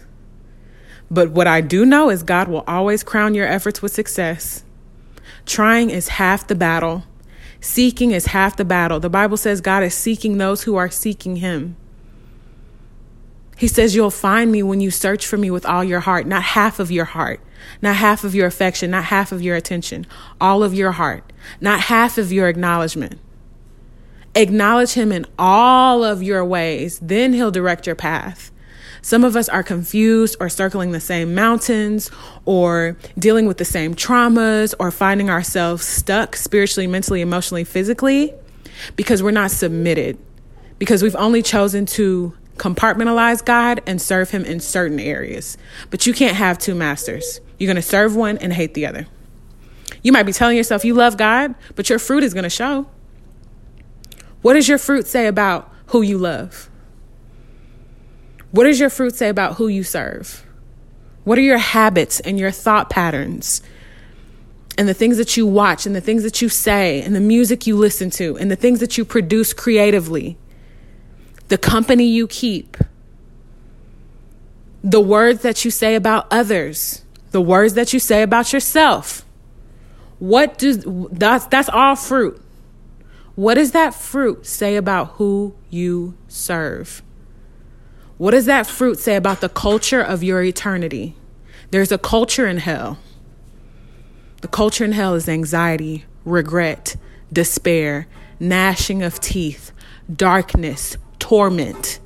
But 1.11 1.31
what 1.31 1.47
I 1.47 1.63
do 1.63 1.87
know 1.87 2.11
is 2.11 2.23
God 2.23 2.49
will 2.49 2.63
always 2.67 3.03
crown 3.03 3.33
your 3.33 3.47
efforts 3.47 3.81
with 3.81 3.95
success. 3.95 4.63
Trying 5.47 5.89
is 5.89 6.09
half 6.09 6.47
the 6.47 6.55
battle. 6.55 7.05
Seeking 7.63 8.11
is 8.11 8.27
half 8.27 8.59
the 8.59 8.65
battle. 8.67 9.01
The 9.01 9.09
Bible 9.09 9.39
says 9.39 9.63
God 9.63 9.83
is 9.83 9.95
seeking 9.95 10.37
those 10.37 10.65
who 10.65 10.77
are 10.77 10.91
seeking 10.91 11.37
Him. 11.37 11.77
He 13.57 13.67
says, 13.67 13.95
You'll 13.95 14.11
find 14.11 14.53
me 14.53 14.63
when 14.63 14.83
you 14.83 14.91
search 14.91 15.27
for 15.27 15.39
me 15.39 15.51
with 15.51 15.65
all 15.65 15.83
your 15.83 16.01
heart, 16.01 16.27
not 16.27 16.43
half 16.43 16.79
of 16.79 16.91
your 16.91 17.07
heart, 17.07 17.41
not 17.81 17.97
half 17.97 18.23
of 18.23 18.35
your 18.35 18.47
affection, 18.47 18.91
not 18.91 19.05
half 19.05 19.33
of 19.33 19.41
your 19.41 19.57
attention, 19.57 20.07
all 20.39 20.63
of 20.63 20.75
your 20.75 20.93
heart, 20.93 21.33
not 21.59 21.81
half 21.81 22.19
of 22.19 22.31
your 22.31 22.49
acknowledgement. 22.49 23.19
Acknowledge 24.35 24.93
Him 24.93 25.13
in 25.13 25.27
all 25.39 26.03
of 26.03 26.23
your 26.23 26.45
ways, 26.45 26.99
then 27.01 27.33
He'll 27.33 27.51
direct 27.51 27.87
your 27.87 27.97
path. 27.97 28.51
Some 29.03 29.23
of 29.23 29.37
us 29.37 29.51
are 29.51 29.63
confused 29.63 30.37
or 30.41 30.49
circling 30.49 30.93
the 30.93 31.01
same 31.01 31.35
mountains 31.35 32.11
or 32.47 32.97
dealing 33.19 33.47
with 33.47 33.59
the 33.59 33.65
same 33.65 33.95
traumas 33.95 34.75
or 34.81 34.91
finding 34.91 35.29
ourselves 35.29 35.85
stuck 35.85 36.37
spiritually, 36.37 36.87
mentally, 36.87 37.21
emotionally, 37.21 37.65
physically 37.65 38.33
because 38.97 39.23
we're 39.23 39.31
not 39.31 39.51
submitted, 39.51 40.19
because 40.79 41.03
we've 41.03 41.17
only 41.17 41.43
chosen 41.43 41.85
to 41.85 42.35
compartmentalize 42.57 43.45
God 43.45 43.83
and 43.87 44.01
serve 44.01 44.31
Him 44.31 44.45
in 44.45 44.59
certain 44.61 44.99
areas. 44.99 45.59
But 45.91 46.07
you 46.07 46.15
can't 46.15 46.37
have 46.37 46.59
two 46.59 46.75
masters. 46.75 47.41
You're 47.59 47.69
going 47.69 47.77
to 47.77 47.83
serve 47.83 48.17
one 48.17 48.39
and 48.39 48.53
hate 48.53 48.75
the 48.75 48.87
other. 48.87 49.07
You 50.03 50.13
might 50.13 50.25
be 50.25 50.33
telling 50.33 50.57
yourself 50.57 50.85
you 50.85 50.95
love 50.95 51.17
God, 51.17 51.55
but 51.75 51.89
your 51.91 51.99
fruit 51.99 52.23
is 52.23 52.33
going 52.35 52.45
to 52.45 52.51
show. 52.51 52.87
What 54.45 54.53
does 54.53 54.69
your 54.69 54.77
fruit 54.77 55.07
say 55.07 55.27
about 55.27 55.73
who 55.87 56.03
you 56.03 56.19
love? 56.19 56.69
What 58.51 58.65
does 58.65 58.79
your 58.79 58.91
fruit 58.91 59.15
say 59.15 59.31
about 59.31 59.55
who 59.55 59.69
you 59.69 59.83
serve? 59.83 60.45
What 61.25 61.39
are 61.39 61.41
your 61.41 61.57
habits 61.57 62.21
and 62.21 62.39
your 62.39 62.51
thought 62.51 62.91
patterns? 62.91 63.63
And 64.77 64.87
the 64.87 64.93
things 64.93 65.17
that 65.17 65.39
you 65.39 65.47
watch, 65.47 65.87
and 65.87 65.97
the 65.97 66.01
things 66.03 66.25
that 66.25 66.43
you 66.43 66.51
say, 66.51 67.01
and 67.01 67.17
the 67.17 67.23
music 67.23 67.67
you 67.67 67.75
listen 67.75 68.11
to, 68.11 68.37
and 68.37 68.51
the 68.51 68.57
things 68.57 68.81
that 68.81 68.99
you 68.99 69.07
produce 69.07 69.55
creatively, 69.55 70.37
the 71.49 71.57
company 71.57 72.05
you 72.05 72.27
keep, 72.27 72.77
the 74.83 75.01
words 75.01 75.41
that 75.41 75.65
you 75.65 75.71
say 75.71 75.95
about 75.95 76.27
others, 76.31 77.03
the 77.31 77.41
words 77.41 77.73
that 77.73 77.95
you 77.95 77.99
say 77.99 78.21
about 78.21 78.53
yourself. 78.53 79.25
What 80.19 80.59
does 80.59 80.85
that's 81.13 81.47
that's 81.47 81.71
all 81.71 81.97
fruit. 81.97 82.44
What 83.37 83.55
does 83.55 83.73
that 83.73 83.95
fruit 83.95 84.47
say 84.47 84.77
about 84.77 85.13
who 85.13 85.55
you 85.69 86.17
serve? 86.29 87.03
What 88.17 88.31
does 88.31 88.47
that 88.47 88.67
fruit 88.67 88.99
say 88.99 89.17
about 89.17 89.41
the 89.41 89.49
culture 89.49 90.01
of 90.01 90.23
your 90.23 90.43
eternity? 90.43 91.17
There's 91.71 91.91
a 91.91 91.99
culture 91.99 92.47
in 92.47 92.59
hell. 92.59 92.99
The 94.41 94.49
culture 94.49 94.85
in 94.85 94.93
hell 94.93 95.15
is 95.15 95.29
anxiety, 95.29 96.05
regret, 96.25 96.95
despair, 97.33 98.07
gnashing 98.39 99.03
of 99.03 99.19
teeth, 99.19 99.73
darkness, 100.15 100.97
torment, 101.19 101.99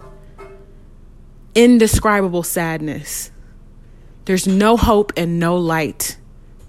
indescribable 1.55 2.43
sadness. 2.43 3.31
There's 4.25 4.47
no 4.47 4.77
hope 4.77 5.13
and 5.17 5.39
no 5.39 5.57
light 5.57 6.17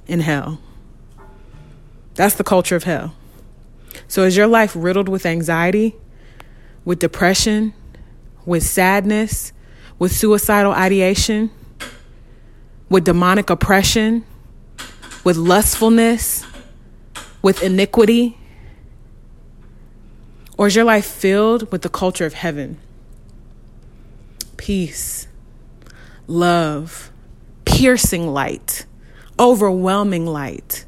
in 0.07 0.19
hell. 0.19 0.59
That's 2.15 2.35
the 2.35 2.43
culture 2.43 2.75
of 2.75 2.83
hell. 2.83 3.13
So, 4.09 4.23
is 4.23 4.35
your 4.35 4.47
life 4.47 4.73
riddled 4.75 5.07
with 5.07 5.23
anxiety, 5.23 5.95
with 6.83 6.97
depression, 6.97 7.75
with 8.43 8.63
sadness, 8.63 9.53
with 9.99 10.11
suicidal 10.11 10.71
ideation, 10.71 11.51
with 12.89 13.03
demonic 13.03 13.51
oppression, 13.51 14.25
with 15.23 15.37
lustfulness, 15.37 16.43
with 17.43 17.61
iniquity? 17.61 18.35
Or 20.57 20.65
is 20.65 20.75
your 20.75 20.85
life 20.85 21.05
filled 21.05 21.71
with 21.71 21.83
the 21.83 21.89
culture 21.89 22.25
of 22.25 22.33
heaven? 22.33 22.79
Peace, 24.57 25.27
love, 26.25 27.11
piercing 27.63 28.27
light, 28.27 28.87
overwhelming 29.37 30.25
light, 30.25 30.85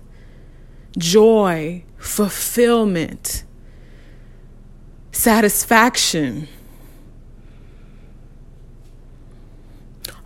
joy, 0.97 1.83
fulfillment, 2.01 3.43
satisfaction 5.11 6.47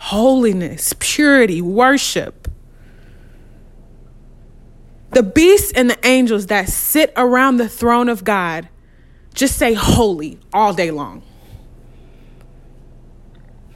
holiness, 0.06 0.94
purity, 1.00 1.64
worship. 1.64 2.48
The 5.10 5.24
beasts 5.24 5.72
and 5.72 5.90
the 5.90 6.08
angels 6.08 6.46
that 6.48 6.70
sit 6.70 7.12
around 7.18 7.58
the 7.58 7.68
throne 7.68 8.08
of 8.08 8.24
God 8.24 8.70
just 9.34 9.58
say 9.58 9.74
holy 9.74 10.38
all 10.54 10.74
day 10.74 10.92
long. 10.92 11.24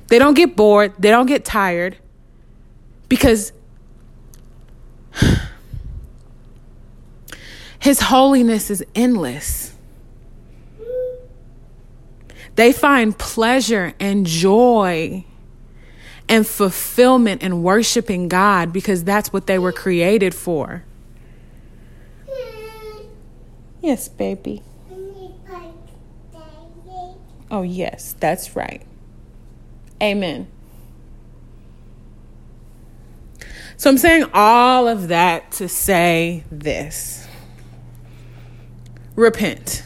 They 0.09 0.19
don't 0.19 0.35
get 0.35 0.55
bored, 0.55 0.93
they 0.99 1.09
don't 1.09 1.25
get 1.25 1.45
tired 1.45 1.97
because 3.07 3.51
His 7.79 8.01
holiness 8.01 8.69
is 8.69 8.83
endless. 8.93 9.73
They 12.55 12.73
find 12.73 13.17
pleasure 13.17 13.93
and 13.99 14.25
joy 14.25 15.23
and 16.27 16.45
fulfillment 16.45 17.41
in 17.41 17.63
worshiping 17.63 18.27
God 18.27 18.73
because 18.73 19.03
that's 19.03 19.31
what 19.31 19.47
they 19.47 19.57
were 19.57 19.71
created 19.71 20.35
for. 20.35 20.83
Yes, 23.81 24.09
baby. 24.09 24.61
Oh, 27.51 27.61
yes, 27.61 28.13
that's 28.19 28.55
right. 28.55 28.83
Amen. 30.03 30.47
So 33.77 33.89
I'm 33.89 33.97
saying 33.97 34.25
all 34.33 34.87
of 34.87 35.07
that 35.07 35.53
to 35.53 35.69
say 35.69 36.43
this. 36.51 37.28
Repent. 39.15 39.83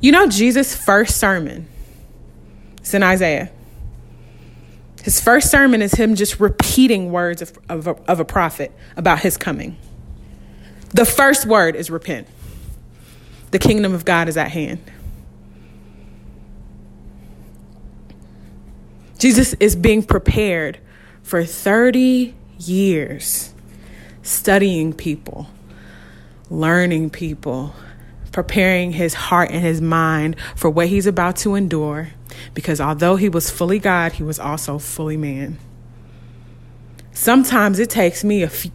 You 0.00 0.12
know, 0.12 0.28
Jesus' 0.28 0.74
first 0.74 1.18
sermon, 1.18 1.68
it's 2.78 2.94
in 2.94 3.02
Isaiah. 3.02 3.50
His 5.02 5.20
first 5.20 5.50
sermon 5.50 5.82
is 5.82 5.92
him 5.92 6.14
just 6.14 6.40
repeating 6.40 7.10
words 7.10 7.42
of, 7.42 7.58
of, 7.68 7.88
of 7.88 8.20
a 8.20 8.24
prophet 8.24 8.72
about 8.96 9.20
his 9.20 9.36
coming. 9.36 9.76
The 10.90 11.04
first 11.04 11.46
word 11.46 11.76
is 11.76 11.90
repent. 11.90 12.26
The 13.50 13.58
kingdom 13.58 13.94
of 13.94 14.04
God 14.04 14.28
is 14.28 14.36
at 14.36 14.50
hand. 14.50 14.80
Jesus 19.18 19.54
is 19.54 19.76
being 19.76 20.02
prepared 20.02 20.78
for 21.22 21.44
30 21.44 22.34
years, 22.58 23.52
studying 24.22 24.92
people, 24.92 25.48
learning 26.50 27.10
people, 27.10 27.74
preparing 28.32 28.92
his 28.92 29.14
heart 29.14 29.50
and 29.50 29.62
his 29.62 29.80
mind 29.80 30.36
for 30.56 30.68
what 30.68 30.88
he's 30.88 31.06
about 31.06 31.36
to 31.36 31.54
endure. 31.54 32.10
Because 32.54 32.80
although 32.80 33.16
he 33.16 33.28
was 33.28 33.50
fully 33.50 33.78
God, 33.78 34.12
he 34.12 34.22
was 34.22 34.38
also 34.38 34.78
fully 34.78 35.16
man. 35.16 35.58
Sometimes 37.12 37.78
it 37.78 37.90
takes 37.90 38.24
me 38.24 38.42
a 38.42 38.48
few, 38.48 38.70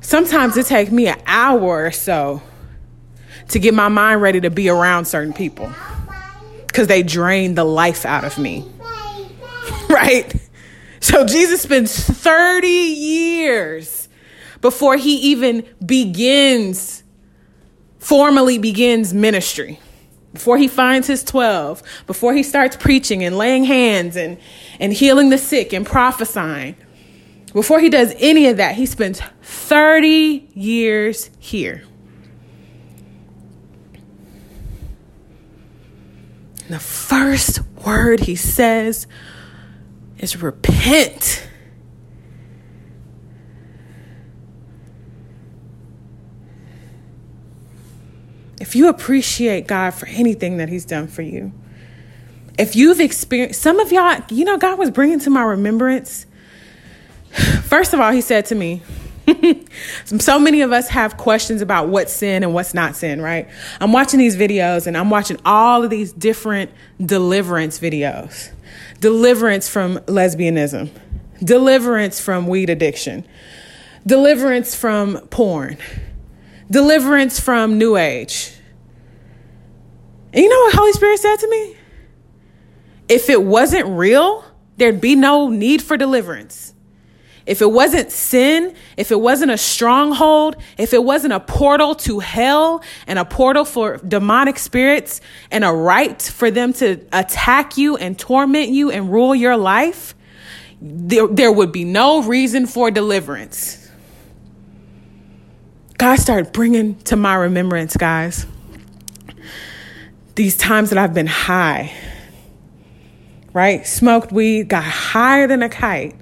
sometimes 0.00 0.56
it 0.56 0.66
takes 0.66 0.90
me 0.90 1.08
an 1.08 1.20
hour 1.26 1.86
or 1.86 1.90
so 1.90 2.42
to 3.48 3.58
get 3.58 3.74
my 3.74 3.88
mind 3.88 4.22
ready 4.22 4.40
to 4.40 4.50
be 4.50 4.68
around 4.68 5.04
certain 5.04 5.32
people 5.32 5.72
because 6.66 6.88
they 6.88 7.02
drain 7.02 7.54
the 7.54 7.64
life 7.64 8.04
out 8.04 8.24
of 8.24 8.38
me. 8.38 8.64
right? 9.88 10.34
So 11.00 11.24
Jesus 11.24 11.62
spends 11.62 11.94
30 11.94 12.66
years 12.66 14.08
before 14.60 14.96
he 14.96 15.30
even 15.30 15.64
begins, 15.84 17.04
formally 17.98 18.58
begins 18.58 19.12
ministry. 19.12 19.80
Before 20.32 20.58
he 20.58 20.68
finds 20.68 21.06
his 21.06 21.24
12, 21.24 21.82
before 22.06 22.34
he 22.34 22.42
starts 22.42 22.76
preaching 22.76 23.24
and 23.24 23.38
laying 23.38 23.64
hands 23.64 24.16
and, 24.16 24.38
and 24.78 24.92
healing 24.92 25.30
the 25.30 25.38
sick 25.38 25.72
and 25.72 25.86
prophesying, 25.86 26.76
before 27.52 27.80
he 27.80 27.88
does 27.88 28.12
any 28.18 28.48
of 28.48 28.58
that, 28.58 28.74
he 28.74 28.84
spends 28.84 29.20
30 29.42 30.46
years 30.54 31.30
here. 31.38 31.84
And 36.66 36.74
the 36.74 36.80
first 36.80 37.60
word 37.86 38.20
he 38.20 38.36
says 38.36 39.06
is 40.18 40.42
repent. 40.42 41.48
If 48.60 48.65
you 48.76 48.88
appreciate 48.88 49.66
God 49.66 49.90
for 49.90 50.06
anything 50.06 50.58
that 50.58 50.68
He's 50.68 50.84
done 50.84 51.08
for 51.08 51.22
you, 51.22 51.52
if 52.58 52.76
you've 52.76 53.00
experienced, 53.00 53.60
some 53.60 53.80
of 53.80 53.92
y'all, 53.92 54.20
you 54.30 54.44
know, 54.44 54.56
God 54.56 54.78
was 54.78 54.90
bringing 54.90 55.18
to 55.20 55.30
my 55.30 55.42
remembrance. 55.42 56.26
First 57.64 57.92
of 57.92 58.00
all, 58.00 58.12
He 58.12 58.20
said 58.20 58.46
to 58.46 58.54
me, 58.54 58.82
so 60.04 60.38
many 60.38 60.62
of 60.62 60.72
us 60.72 60.88
have 60.88 61.16
questions 61.16 61.60
about 61.60 61.88
what's 61.88 62.12
sin 62.12 62.42
and 62.42 62.54
what's 62.54 62.74
not 62.74 62.96
sin, 62.96 63.20
right? 63.20 63.48
I'm 63.80 63.92
watching 63.92 64.18
these 64.18 64.36
videos 64.36 64.86
and 64.86 64.96
I'm 64.96 65.10
watching 65.10 65.38
all 65.44 65.82
of 65.82 65.90
these 65.90 66.12
different 66.12 66.70
deliverance 67.04 67.78
videos 67.78 68.50
deliverance 69.00 69.68
from 69.68 69.98
lesbianism, 70.00 70.90
deliverance 71.42 72.18
from 72.18 72.46
weed 72.46 72.70
addiction, 72.70 73.26
deliverance 74.06 74.74
from 74.74 75.18
porn, 75.28 75.76
deliverance 76.70 77.38
from 77.38 77.78
new 77.78 77.96
age. 77.96 78.55
And 80.32 80.42
you 80.42 80.48
know 80.48 80.58
what 80.60 80.74
Holy 80.74 80.92
Spirit 80.92 81.18
said 81.18 81.36
to 81.36 81.48
me? 81.48 81.76
If 83.08 83.30
it 83.30 83.42
wasn't 83.42 83.86
real, 83.86 84.44
there'd 84.76 85.00
be 85.00 85.14
no 85.14 85.48
need 85.48 85.82
for 85.82 85.96
deliverance. 85.96 86.74
If 87.46 87.62
it 87.62 87.70
wasn't 87.70 88.10
sin, 88.10 88.74
if 88.96 89.12
it 89.12 89.20
wasn't 89.20 89.52
a 89.52 89.56
stronghold, 89.56 90.56
if 90.76 90.92
it 90.92 91.04
wasn't 91.04 91.32
a 91.32 91.38
portal 91.38 91.94
to 91.94 92.18
hell 92.18 92.82
and 93.06 93.20
a 93.20 93.24
portal 93.24 93.64
for 93.64 93.98
demonic 93.98 94.58
spirits 94.58 95.20
and 95.52 95.64
a 95.64 95.70
right 95.70 96.20
for 96.20 96.50
them 96.50 96.72
to 96.74 97.00
attack 97.12 97.78
you 97.78 97.96
and 97.96 98.18
torment 98.18 98.70
you 98.70 98.90
and 98.90 99.12
rule 99.12 99.32
your 99.32 99.56
life, 99.56 100.16
there, 100.80 101.28
there 101.28 101.52
would 101.52 101.70
be 101.70 101.84
no 101.84 102.22
reason 102.22 102.66
for 102.66 102.90
deliverance. 102.90 103.88
God 105.98 106.16
started 106.16 106.52
bringing 106.52 106.96
to 107.04 107.16
my 107.16 107.36
remembrance, 107.36 107.96
guys, 107.96 108.44
these 110.36 110.56
times 110.56 110.90
that 110.90 110.98
I've 110.98 111.14
been 111.14 111.26
high, 111.26 111.92
right? 113.52 113.86
Smoked 113.86 114.30
weed, 114.30 114.68
got 114.68 114.84
higher 114.84 115.46
than 115.46 115.62
a 115.62 115.68
kite 115.68 116.14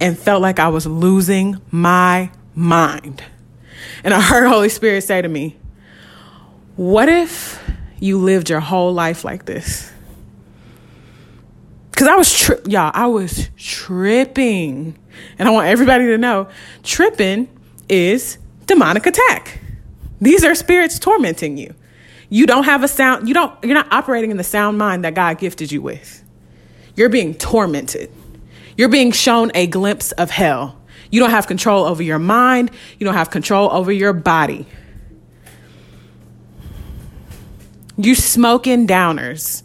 and 0.00 0.18
felt 0.18 0.42
like 0.42 0.58
I 0.58 0.68
was 0.68 0.86
losing 0.86 1.60
my 1.70 2.30
mind. 2.54 3.22
And 4.02 4.12
I 4.12 4.20
heard 4.20 4.48
Holy 4.48 4.70
Spirit 4.70 5.04
say 5.04 5.22
to 5.22 5.28
me, 5.28 5.56
What 6.76 7.08
if 7.08 7.62
you 8.00 8.18
lived 8.18 8.50
your 8.50 8.60
whole 8.60 8.92
life 8.92 9.24
like 9.24 9.44
this? 9.44 9.92
Because 11.90 12.08
I 12.08 12.16
was, 12.16 12.32
tri- 12.32 12.58
y'all, 12.66 12.90
I 12.92 13.06
was 13.06 13.50
tripping. 13.56 14.98
And 15.38 15.48
I 15.48 15.52
want 15.52 15.68
everybody 15.68 16.06
to 16.06 16.18
know 16.18 16.48
tripping 16.82 17.48
is 17.88 18.38
demonic 18.66 19.06
attack. 19.06 19.60
These 20.20 20.44
are 20.44 20.54
spirits 20.54 20.98
tormenting 20.98 21.56
you. 21.56 21.74
You 22.34 22.46
don't 22.46 22.64
have 22.64 22.82
a 22.82 22.88
sound, 22.88 23.28
you 23.28 23.32
don't, 23.32 23.54
you're 23.62 23.74
not 23.74 23.92
operating 23.92 24.32
in 24.32 24.36
the 24.36 24.42
sound 24.42 24.76
mind 24.76 25.04
that 25.04 25.14
God 25.14 25.38
gifted 25.38 25.70
you 25.70 25.80
with. 25.80 26.24
You're 26.96 27.08
being 27.08 27.32
tormented. 27.32 28.10
You're 28.76 28.88
being 28.88 29.12
shown 29.12 29.52
a 29.54 29.68
glimpse 29.68 30.10
of 30.10 30.30
hell. 30.30 30.82
You 31.12 31.20
don't 31.20 31.30
have 31.30 31.46
control 31.46 31.84
over 31.84 32.02
your 32.02 32.18
mind, 32.18 32.72
you 32.98 33.04
don't 33.04 33.14
have 33.14 33.30
control 33.30 33.70
over 33.70 33.92
your 33.92 34.12
body. 34.12 34.66
You 37.96 38.16
smoking 38.16 38.88
downers 38.88 39.62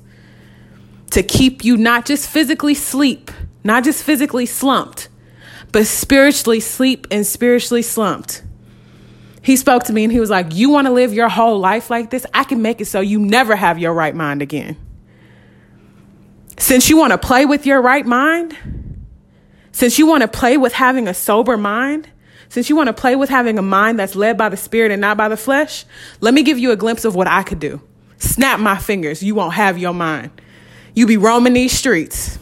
to 1.09 1.23
keep 1.23 1.65
you 1.65 1.75
not 1.75 2.05
just 2.05 2.29
physically 2.29 2.75
sleep, 2.75 3.31
not 3.63 3.83
just 3.83 4.03
physically 4.03 4.45
slumped, 4.45 5.09
but 5.71 5.87
spiritually 5.87 6.59
sleep 6.59 7.07
and 7.09 7.25
spiritually 7.25 7.81
slumped. 7.81 8.43
He 9.41 9.55
spoke 9.55 9.83
to 9.85 9.93
me 9.93 10.03
and 10.03 10.11
he 10.11 10.19
was 10.19 10.29
like, 10.29 10.53
You 10.53 10.69
want 10.69 10.87
to 10.87 10.93
live 10.93 11.13
your 11.13 11.29
whole 11.29 11.59
life 11.59 11.89
like 11.89 12.09
this? 12.09 12.25
I 12.33 12.43
can 12.43 12.61
make 12.61 12.81
it 12.81 12.85
so 12.85 12.99
you 12.99 13.19
never 13.19 13.55
have 13.55 13.79
your 13.79 13.93
right 13.93 14.15
mind 14.15 14.41
again. 14.41 14.77
Since 16.57 16.89
you 16.89 16.97
want 16.97 17.11
to 17.11 17.17
play 17.17 17.45
with 17.45 17.65
your 17.65 17.81
right 17.81 18.05
mind, 18.05 18.55
since 19.71 19.97
you 19.97 20.07
want 20.07 20.21
to 20.21 20.27
play 20.27 20.57
with 20.57 20.73
having 20.73 21.07
a 21.07 21.13
sober 21.13 21.55
mind, 21.55 22.09
since 22.49 22.69
you 22.69 22.75
want 22.75 22.87
to 22.87 22.93
play 22.93 23.15
with 23.15 23.29
having 23.29 23.57
a 23.57 23.61
mind 23.61 23.97
that's 23.99 24.15
led 24.15 24.37
by 24.37 24.49
the 24.49 24.57
spirit 24.57 24.91
and 24.91 24.99
not 24.99 25.15
by 25.15 25.29
the 25.29 25.37
flesh, 25.37 25.85
let 26.19 26.33
me 26.33 26.43
give 26.43 26.59
you 26.59 26.71
a 26.71 26.75
glimpse 26.75 27.05
of 27.05 27.15
what 27.15 27.27
I 27.27 27.43
could 27.43 27.59
do. 27.59 27.81
Snap 28.17 28.59
my 28.59 28.77
fingers, 28.77 29.23
you 29.23 29.35
won't 29.35 29.53
have 29.53 29.77
your 29.77 29.93
mind. 29.93 30.31
You 30.93 31.07
be 31.07 31.15
roaming 31.15 31.53
these 31.53 31.71
streets 31.71 32.39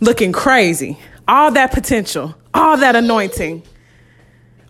looking 0.00 0.32
crazy. 0.32 0.98
All 1.26 1.50
that 1.52 1.72
potential, 1.72 2.34
all 2.52 2.76
that 2.76 2.96
anointing, 2.96 3.62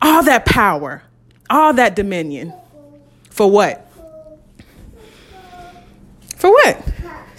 all 0.05 0.23
that 0.25 0.45
power, 0.45 1.03
all 1.49 1.73
that 1.75 1.97
dominion. 1.97 2.53
For 3.31 3.51
what? 3.51 3.91
For 6.37 6.51
what? 6.51 6.81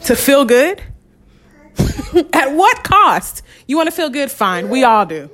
To 0.06 0.15
feel 0.15 0.45
good? 0.45 0.82
At 2.34 2.54
what 2.54 2.84
cost? 2.84 3.43
You 3.67 3.78
want 3.78 3.88
to 3.88 3.95
feel 3.95 4.10
good? 4.10 4.32
Fine. 4.32 4.69
We 4.69 4.84
all 4.84 5.06
do. 5.06 5.30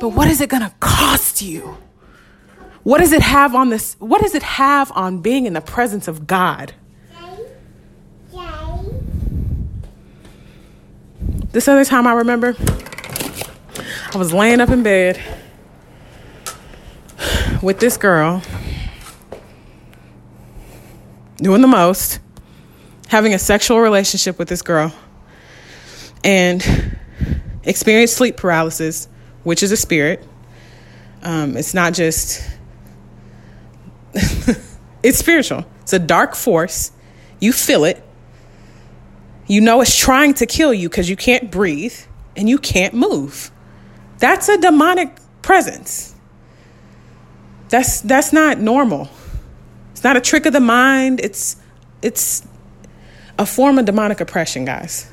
But 0.00 0.10
what 0.10 0.28
is 0.28 0.40
it 0.40 0.48
going 0.48 0.62
to 0.62 0.72
cost 0.80 1.42
you? 1.42 1.76
What 2.84 2.98
does 2.98 3.12
it 3.12 3.22
have 3.22 3.54
on 3.54 3.70
this? 3.70 3.96
What 3.98 4.20
does 4.20 4.34
it 4.34 4.42
have 4.42 4.92
on 4.92 5.20
being 5.20 5.46
in 5.46 5.54
the 5.54 5.60
presence 5.60 6.06
of 6.06 6.26
God? 6.26 6.72
This 11.52 11.68
other 11.68 11.84
time 11.84 12.06
I 12.06 12.14
remember, 12.14 12.56
I 14.12 14.18
was 14.18 14.32
laying 14.32 14.60
up 14.60 14.70
in 14.70 14.82
bed 14.82 15.22
with 17.64 17.80
this 17.80 17.96
girl, 17.96 18.42
doing 21.38 21.62
the 21.62 21.66
most, 21.66 22.20
having 23.08 23.32
a 23.32 23.38
sexual 23.38 23.80
relationship 23.80 24.38
with 24.38 24.48
this 24.48 24.60
girl. 24.60 24.94
And 26.22 26.98
experience 27.64 28.12
sleep 28.12 28.36
paralysis, 28.36 29.08
which 29.44 29.62
is 29.62 29.72
a 29.72 29.78
spirit. 29.78 30.22
Um, 31.22 31.56
it's 31.56 31.72
not 31.72 31.94
just, 31.94 32.46
it's 35.02 35.18
spiritual. 35.18 35.64
It's 35.80 35.94
a 35.94 35.98
dark 35.98 36.34
force. 36.34 36.92
You 37.40 37.52
feel 37.52 37.84
it. 37.84 38.02
You 39.46 39.62
know 39.62 39.80
it's 39.80 39.96
trying 39.96 40.34
to 40.34 40.46
kill 40.46 40.74
you 40.74 40.90
because 40.90 41.08
you 41.08 41.16
can't 41.16 41.50
breathe 41.50 41.96
and 42.36 42.46
you 42.46 42.58
can't 42.58 42.92
move. 42.92 43.50
That's 44.18 44.50
a 44.50 44.58
demonic 44.58 45.16
presence. 45.40 46.13
That's 47.68 48.00
that's 48.02 48.32
not 48.32 48.58
normal. 48.58 49.08
It's 49.92 50.04
not 50.04 50.16
a 50.16 50.20
trick 50.20 50.46
of 50.46 50.52
the 50.52 50.60
mind. 50.60 51.20
It's 51.20 51.56
it's 52.02 52.46
a 53.38 53.46
form 53.46 53.78
of 53.78 53.84
demonic 53.84 54.20
oppression, 54.20 54.64
guys. 54.64 55.10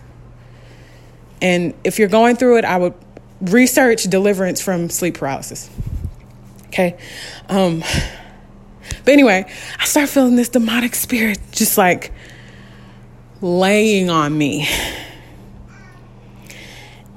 And 1.42 1.74
if 1.84 1.98
you're 1.98 2.08
going 2.08 2.36
through 2.36 2.58
it, 2.58 2.66
I 2.66 2.78
would 2.78 2.94
research 3.42 4.04
deliverance 4.04 4.62
from 4.62 4.90
sleep 4.90 5.16
paralysis. 5.18 5.70
Okay. 6.68 6.98
Um, 7.50 7.84
but 9.04 9.12
anyway, 9.12 9.46
I 9.80 9.86
start 9.86 10.10
feeling 10.10 10.36
this 10.36 10.50
demonic 10.50 10.96
spirit 10.96 11.40
just 11.52 11.78
like 11.78 12.14
laying 13.42 14.10
on 14.10 14.38
me. 14.38 14.68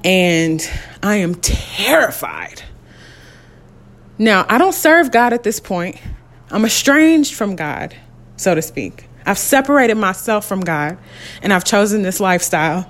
And 0.03 0.67
I 1.01 1.17
am 1.17 1.35
terrified. 1.35 2.63
Now, 4.17 4.45
I 4.47 4.57
don't 4.57 4.73
serve 4.73 5.11
God 5.11 5.33
at 5.33 5.43
this 5.43 5.59
point. 5.59 5.97
I'm 6.49 6.63
estranged 6.63 7.33
from 7.33 7.55
God, 7.55 7.95
so 8.37 8.55
to 8.55 8.61
speak. 8.61 9.07
I've 9.25 9.37
separated 9.37 9.95
myself 9.95 10.45
from 10.45 10.61
God 10.61 10.97
and 11.41 11.51
I've 11.51 11.65
chosen 11.65 12.03
this 12.03 12.19
lifestyle 12.19 12.89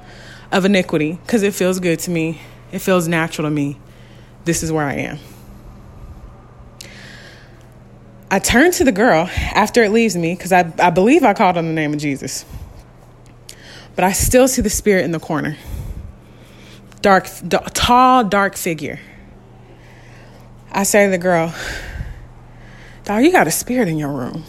of 0.52 0.66
iniquity 0.66 1.14
because 1.26 1.44
it 1.44 1.54
feels 1.54 1.80
good 1.80 2.00
to 2.00 2.12
me. 2.12 2.42
It 2.72 2.80
feels 2.80 3.08
natural 3.08 3.48
to 3.48 3.52
me. 3.52 3.80
This 4.44 4.62
is 4.62 4.72
where 4.72 4.86
I 4.86 4.94
am. 4.96 5.20
I 8.30 8.40
turn 8.40 8.72
to 8.74 8.84
the 8.84 8.92
girl 8.92 9.30
after 9.56 9.84
it 9.84 9.92
leaves 9.92 10.18
me 10.18 10.34
because 10.36 10.52
I, 10.52 10.72
I 10.80 10.90
believe 10.90 11.24
I 11.24 11.34
called 11.34 11.58
on 11.58 11.66
the 11.68 11.74
name 11.74 11.94
of 11.94 12.00
Jesus. 12.00 12.44
But 13.96 14.04
I 14.04 14.12
still 14.12 14.48
see 14.48 14.62
the 14.62 14.70
spirit 14.70 15.06
in 15.06 15.12
the 15.12 15.20
corner. 15.20 15.58
Dark, 17.02 17.30
d- 17.48 17.58
tall, 17.74 18.26
dark 18.26 18.58
figure. 18.58 19.00
I 20.72 20.84
say 20.84 21.06
to 21.06 21.12
the 21.12 21.18
girl, 21.18 21.54
Dog, 23.06 23.24
you 23.24 23.32
got 23.32 23.48
a 23.48 23.52
spirit 23.52 23.88
in 23.88 23.98
your 23.98 24.12
room. 24.12 24.44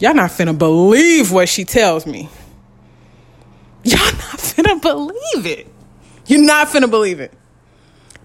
Y'all 0.00 0.14
not 0.14 0.30
finna 0.30 0.56
believe 0.56 1.30
what 1.30 1.48
she 1.48 1.64
tells 1.64 2.06
me. 2.06 2.28
Y'all 3.84 3.98
not 4.04 4.38
finna 4.38 4.80
believe 4.80 5.46
it. 5.46 5.66
You're 6.26 6.44
not 6.44 6.68
finna 6.68 6.90
believe 6.90 7.20
it. 7.20 7.32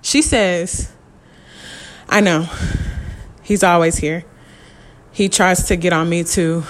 She 0.02 0.22
says, 0.22 0.92
I 2.08 2.22
know. 2.22 2.48
He's 3.44 3.64
always 3.64 3.98
here. 3.98 4.24
He 5.12 5.30
tries 5.30 5.68
to 5.68 5.76
get 5.76 5.94
on 5.94 6.08
me 6.10 6.24
too. 6.24 6.64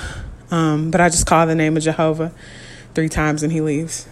Um, 0.50 0.90
but 0.90 1.02
I 1.02 1.10
just 1.10 1.26
call 1.26 1.46
the 1.46 1.56
name 1.56 1.78
of 1.78 1.84
Jehovah 1.84 2.34
three 2.96 3.10
times 3.10 3.44
and 3.44 3.52
he 3.52 3.62
leaves. 3.62 4.08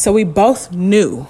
So 0.00 0.14
we 0.14 0.24
both 0.24 0.72
knew. 0.72 1.26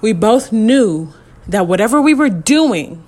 We 0.00 0.14
both 0.14 0.50
knew 0.50 1.12
that 1.46 1.66
whatever 1.66 2.00
we 2.00 2.14
were 2.14 2.30
doing 2.30 3.04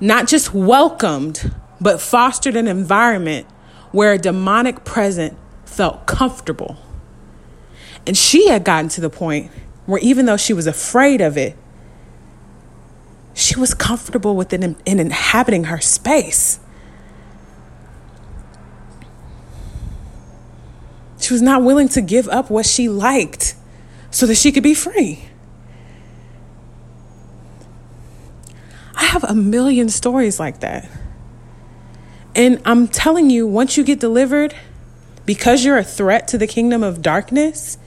not 0.00 0.26
just 0.26 0.52
welcomed, 0.52 1.52
but 1.80 2.00
fostered 2.00 2.56
an 2.56 2.66
environment 2.66 3.46
where 3.92 4.14
a 4.14 4.18
demonic 4.18 4.84
presence 4.84 5.36
felt 5.64 6.06
comfortable. 6.06 6.76
And 8.04 8.16
she 8.16 8.48
had 8.48 8.64
gotten 8.64 8.88
to 8.88 9.00
the 9.00 9.08
point 9.08 9.52
where 9.86 10.00
even 10.00 10.26
though 10.26 10.36
she 10.36 10.52
was 10.52 10.66
afraid 10.66 11.20
of 11.20 11.36
it, 11.36 11.56
she 13.32 13.56
was 13.60 13.74
comfortable 13.74 14.34
with 14.34 14.52
it 14.52 14.64
in, 14.64 14.74
in 14.84 14.98
inhabiting 14.98 15.64
her 15.64 15.80
space. 15.80 16.58
She 21.22 21.32
was 21.32 21.42
not 21.42 21.62
willing 21.62 21.88
to 21.90 22.00
give 22.00 22.28
up 22.28 22.50
what 22.50 22.66
she 22.66 22.88
liked 22.88 23.54
so 24.10 24.26
that 24.26 24.34
she 24.34 24.50
could 24.50 24.62
be 24.62 24.74
free. 24.74 25.26
I 28.94 29.04
have 29.04 29.24
a 29.24 29.34
million 29.34 29.88
stories 29.88 30.40
like 30.40 30.60
that. 30.60 30.88
And 32.34 32.60
I'm 32.64 32.88
telling 32.88 33.30
you, 33.30 33.46
once 33.46 33.76
you 33.76 33.84
get 33.84 34.00
delivered, 34.00 34.54
because 35.24 35.64
you're 35.64 35.78
a 35.78 35.84
threat 35.84 36.28
to 36.28 36.38
the 36.38 36.46
kingdom 36.46 36.82
of 36.82 37.02
darkness, 37.02 37.78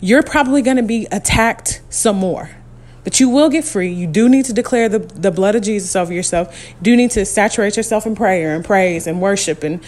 you're 0.00 0.22
probably 0.22 0.62
going 0.62 0.76
to 0.76 0.82
be 0.82 1.06
attacked 1.12 1.82
some 1.88 2.16
more. 2.16 2.50
But 3.02 3.18
you 3.18 3.30
will 3.30 3.48
get 3.48 3.64
free. 3.64 3.90
You 3.90 4.06
do 4.06 4.28
need 4.28 4.44
to 4.46 4.52
declare 4.52 4.88
the, 4.88 4.98
the 4.98 5.30
blood 5.30 5.54
of 5.54 5.62
Jesus 5.62 5.96
over 5.96 6.12
yourself. 6.12 6.54
You 6.68 6.76
do 6.82 6.96
need 6.96 7.10
to 7.12 7.24
saturate 7.24 7.76
yourself 7.76 8.06
in 8.06 8.14
prayer 8.14 8.54
and 8.54 8.64
praise 8.64 9.06
and 9.06 9.20
worship 9.22 9.62
and 9.62 9.80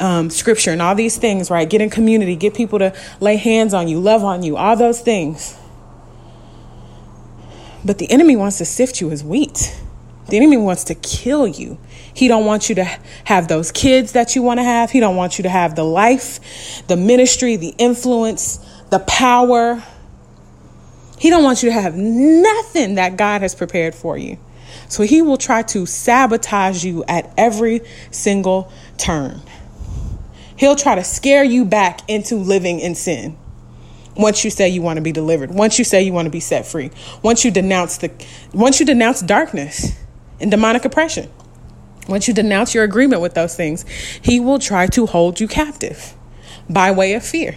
um, 0.00 0.30
scripture 0.30 0.72
and 0.72 0.82
all 0.82 0.94
these 0.94 1.16
things, 1.16 1.48
right? 1.48 1.68
Get 1.68 1.80
in 1.80 1.90
community, 1.90 2.34
get 2.34 2.54
people 2.54 2.80
to 2.80 2.92
lay 3.20 3.36
hands 3.36 3.72
on 3.72 3.86
you, 3.86 4.00
love 4.00 4.24
on 4.24 4.42
you, 4.42 4.56
all 4.56 4.76
those 4.76 5.00
things. 5.00 5.56
But 7.84 7.98
the 7.98 8.10
enemy 8.10 8.34
wants 8.34 8.58
to 8.58 8.64
sift 8.64 9.00
you 9.00 9.10
as 9.12 9.22
wheat. 9.22 9.80
The 10.28 10.36
enemy 10.36 10.56
wants 10.56 10.82
to 10.84 10.94
kill 10.96 11.46
you. 11.46 11.78
He 12.12 12.26
don't 12.26 12.46
want 12.46 12.68
you 12.68 12.74
to 12.76 12.84
have 13.24 13.46
those 13.46 13.70
kids 13.70 14.12
that 14.12 14.34
you 14.34 14.42
want 14.42 14.58
to 14.58 14.64
have. 14.64 14.90
He 14.90 14.98
don't 14.98 15.14
want 15.14 15.38
you 15.38 15.44
to 15.44 15.48
have 15.48 15.76
the 15.76 15.84
life, 15.84 16.40
the 16.88 16.96
ministry, 16.96 17.54
the 17.54 17.74
influence, 17.78 18.58
the 18.90 18.98
power. 19.00 19.84
He 21.18 21.30
don't 21.30 21.44
want 21.44 21.62
you 21.62 21.70
to 21.70 21.72
have 21.72 21.96
nothing 21.96 22.96
that 22.96 23.16
God 23.16 23.42
has 23.42 23.54
prepared 23.54 23.94
for 23.94 24.16
you. 24.18 24.38
So 24.88 25.02
he 25.02 25.22
will 25.22 25.38
try 25.38 25.62
to 25.62 25.86
sabotage 25.86 26.84
you 26.84 27.04
at 27.04 27.32
every 27.36 27.80
single 28.10 28.70
turn. 28.98 29.40
He'll 30.56 30.76
try 30.76 30.94
to 30.94 31.04
scare 31.04 31.44
you 31.44 31.64
back 31.64 32.00
into 32.08 32.36
living 32.36 32.80
in 32.80 32.94
sin 32.94 33.36
once 34.16 34.44
you 34.44 34.50
say 34.50 34.68
you 34.68 34.80
want 34.80 34.96
to 34.96 35.02
be 35.02 35.12
delivered 35.12 35.50
once 35.50 35.78
you 35.78 35.84
say 35.84 36.02
you 36.02 36.10
want 36.10 36.24
to 36.24 36.30
be 36.30 36.40
set 36.40 36.64
free 36.64 36.90
once 37.22 37.44
you 37.44 37.50
denounce 37.50 37.98
the 37.98 38.10
once 38.54 38.80
you 38.80 38.86
denounce 38.86 39.20
darkness 39.20 39.92
and 40.40 40.50
demonic 40.50 40.84
oppression. 40.84 41.30
Once 42.08 42.28
you 42.28 42.34
denounce 42.34 42.74
your 42.74 42.84
agreement 42.84 43.20
with 43.20 43.34
those 43.34 43.56
things, 43.56 43.84
he 44.22 44.38
will 44.38 44.58
try 44.58 44.86
to 44.86 45.06
hold 45.06 45.40
you 45.40 45.48
captive 45.48 46.14
by 46.68 46.90
way 46.90 47.14
of 47.14 47.24
fear. 47.24 47.56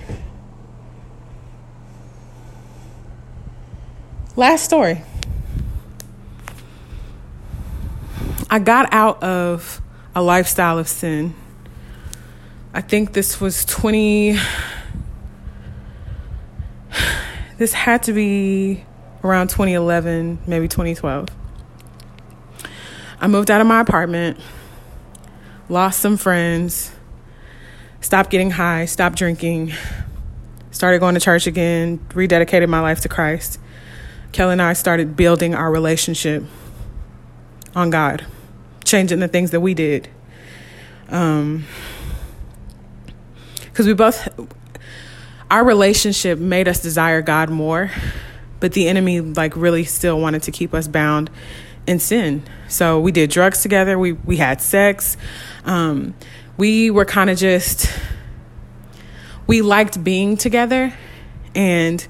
Last 4.35 4.63
story. 4.63 5.01
I 8.49 8.59
got 8.59 8.93
out 8.93 9.21
of 9.21 9.81
a 10.15 10.21
lifestyle 10.21 10.79
of 10.79 10.87
sin. 10.87 11.35
I 12.73 12.81
think 12.81 13.13
this 13.13 13.41
was 13.41 13.65
20. 13.65 14.37
This 17.57 17.73
had 17.73 18.03
to 18.03 18.13
be 18.13 18.85
around 19.23 19.49
2011, 19.49 20.39
maybe 20.47 20.67
2012. 20.67 21.27
I 23.19 23.27
moved 23.27 23.51
out 23.51 23.59
of 23.59 23.67
my 23.67 23.81
apartment, 23.81 24.39
lost 25.67 25.99
some 25.99 26.15
friends, 26.15 26.91
stopped 27.99 28.29
getting 28.29 28.51
high, 28.51 28.85
stopped 28.85 29.17
drinking, 29.17 29.73
started 30.71 30.99
going 30.99 31.15
to 31.15 31.19
church 31.19 31.47
again, 31.47 31.99
rededicated 32.09 32.69
my 32.69 32.79
life 32.79 33.01
to 33.01 33.09
Christ. 33.09 33.59
Kelly 34.31 34.53
and 34.53 34.61
I 34.61 34.73
started 34.73 35.15
building 35.15 35.55
our 35.55 35.71
relationship 35.71 36.43
on 37.75 37.89
God, 37.89 38.25
changing 38.83 39.19
the 39.19 39.27
things 39.27 39.51
that 39.51 39.59
we 39.59 39.73
did. 39.73 40.09
Um, 41.09 41.65
because 43.65 43.87
we 43.87 43.93
both, 43.93 44.27
our 45.49 45.63
relationship 45.63 46.37
made 46.37 46.67
us 46.67 46.81
desire 46.81 47.21
God 47.21 47.49
more, 47.49 47.91
but 48.59 48.73
the 48.73 48.87
enemy 48.87 49.21
like 49.21 49.55
really 49.55 49.85
still 49.85 50.19
wanted 50.19 50.43
to 50.43 50.51
keep 50.51 50.73
us 50.73 50.87
bound 50.87 51.29
in 51.87 51.97
sin. 51.99 52.43
So 52.67 52.99
we 52.99 53.11
did 53.11 53.29
drugs 53.29 53.61
together. 53.61 53.97
We 53.97 54.11
we 54.13 54.37
had 54.37 54.61
sex. 54.61 55.17
Um, 55.65 56.13
we 56.57 56.91
were 56.91 57.05
kind 57.05 57.29
of 57.29 57.37
just 57.37 57.91
we 59.47 59.61
liked 59.61 60.03
being 60.03 60.37
together, 60.37 60.93
and 61.55 62.05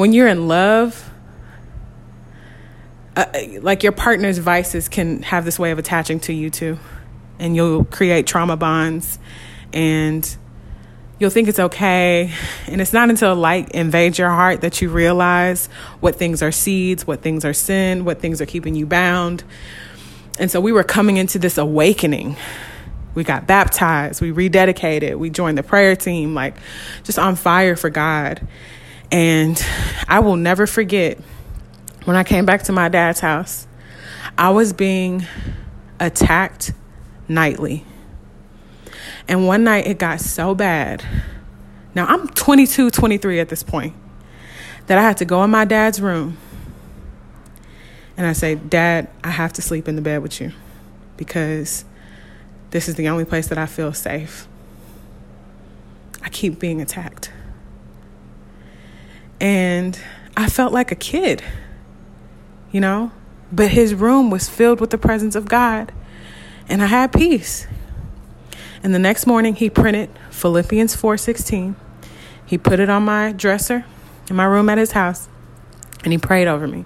when 0.00 0.14
you're 0.14 0.28
in 0.28 0.48
love, 0.48 1.10
uh, 3.16 3.26
like 3.60 3.82
your 3.82 3.92
partner's 3.92 4.38
vices 4.38 4.88
can 4.88 5.20
have 5.22 5.44
this 5.44 5.58
way 5.58 5.72
of 5.72 5.78
attaching 5.78 6.18
to 6.18 6.32
you 6.32 6.48
too, 6.48 6.78
and 7.38 7.54
you'll 7.54 7.84
create 7.84 8.26
trauma 8.26 8.56
bonds, 8.56 9.18
and 9.74 10.38
you'll 11.18 11.28
think 11.28 11.48
it's 11.48 11.58
okay. 11.58 12.32
And 12.66 12.80
it's 12.80 12.94
not 12.94 13.10
until 13.10 13.34
light 13.34 13.72
invades 13.72 14.18
your 14.18 14.30
heart 14.30 14.62
that 14.62 14.80
you 14.80 14.88
realize 14.88 15.66
what 16.00 16.16
things 16.16 16.42
are 16.42 16.50
seeds, 16.50 17.06
what 17.06 17.20
things 17.20 17.44
are 17.44 17.52
sin, 17.52 18.06
what 18.06 18.20
things 18.20 18.40
are 18.40 18.46
keeping 18.46 18.74
you 18.74 18.86
bound. 18.86 19.44
And 20.38 20.50
so 20.50 20.62
we 20.62 20.72
were 20.72 20.82
coming 20.82 21.18
into 21.18 21.38
this 21.38 21.58
awakening. 21.58 22.36
We 23.14 23.22
got 23.22 23.46
baptized, 23.46 24.22
we 24.22 24.32
rededicated, 24.32 25.18
we 25.18 25.28
joined 25.28 25.58
the 25.58 25.62
prayer 25.62 25.94
team, 25.94 26.32
like 26.34 26.54
just 27.02 27.18
on 27.18 27.36
fire 27.36 27.76
for 27.76 27.90
God. 27.90 28.48
And 29.10 29.62
I 30.06 30.20
will 30.20 30.36
never 30.36 30.66
forget 30.66 31.18
when 32.04 32.16
I 32.16 32.24
came 32.24 32.46
back 32.46 32.62
to 32.64 32.72
my 32.72 32.88
dad's 32.88 33.20
house, 33.20 33.66
I 34.38 34.50
was 34.50 34.72
being 34.72 35.26
attacked 35.98 36.72
nightly 37.28 37.84
And 39.28 39.46
one 39.46 39.62
night 39.62 39.86
it 39.86 39.98
got 39.98 40.20
so 40.20 40.54
bad. 40.54 41.04
Now 41.94 42.06
I'm 42.06 42.26
22, 42.26 42.90
23 42.90 43.40
at 43.40 43.48
this 43.48 43.62
point 43.62 43.94
that 44.86 44.98
I 44.98 45.02
had 45.02 45.18
to 45.18 45.24
go 45.24 45.44
in 45.44 45.50
my 45.50 45.64
dad's 45.64 46.00
room 46.00 46.36
and 48.16 48.26
I 48.26 48.32
say, 48.32 48.56
Dad, 48.56 49.08
I 49.22 49.30
have 49.30 49.52
to 49.54 49.62
sleep 49.62 49.88
in 49.88 49.96
the 49.96 50.02
bed 50.02 50.22
with 50.22 50.40
you 50.40 50.52
because 51.16 51.84
this 52.70 52.88
is 52.88 52.96
the 52.96 53.08
only 53.08 53.24
place 53.24 53.46
that 53.48 53.58
I 53.58 53.66
feel 53.66 53.92
safe. 53.92 54.48
I 56.22 56.28
keep 56.28 56.58
being 56.58 56.80
attacked. 56.80 57.30
And 59.40 59.98
I 60.36 60.48
felt 60.48 60.72
like 60.72 60.92
a 60.92 60.94
kid, 60.94 61.42
you 62.70 62.80
know? 62.80 63.10
But 63.50 63.70
his 63.70 63.94
room 63.94 64.30
was 64.30 64.48
filled 64.48 64.80
with 64.80 64.90
the 64.90 64.98
presence 64.98 65.34
of 65.34 65.48
God, 65.48 65.92
and 66.68 66.82
I 66.82 66.86
had 66.86 67.12
peace. 67.12 67.66
And 68.82 68.94
the 68.94 68.98
next 68.98 69.26
morning 69.26 69.54
he 69.54 69.68
printed 69.68 70.10
Philippians 70.30 70.94
4:16. 70.94 71.74
He 72.46 72.58
put 72.58 72.80
it 72.80 72.88
on 72.88 73.04
my 73.04 73.32
dresser 73.32 73.84
in 74.28 74.36
my 74.36 74.44
room 74.44 74.68
at 74.68 74.78
his 74.78 74.92
house, 74.92 75.28
and 76.04 76.12
he 76.12 76.18
prayed 76.18 76.46
over 76.46 76.66
me. 76.66 76.84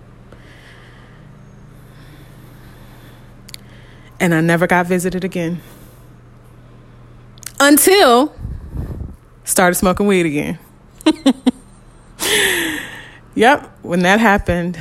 And 4.18 4.34
I 4.34 4.40
never 4.40 4.66
got 4.66 4.86
visited 4.86 5.24
again. 5.24 5.60
Until 7.60 8.34
started 9.44 9.74
smoking 9.74 10.06
weed 10.06 10.26
again. 10.26 10.58
yep, 13.34 13.70
when 13.82 14.00
that 14.00 14.20
happened, 14.20 14.78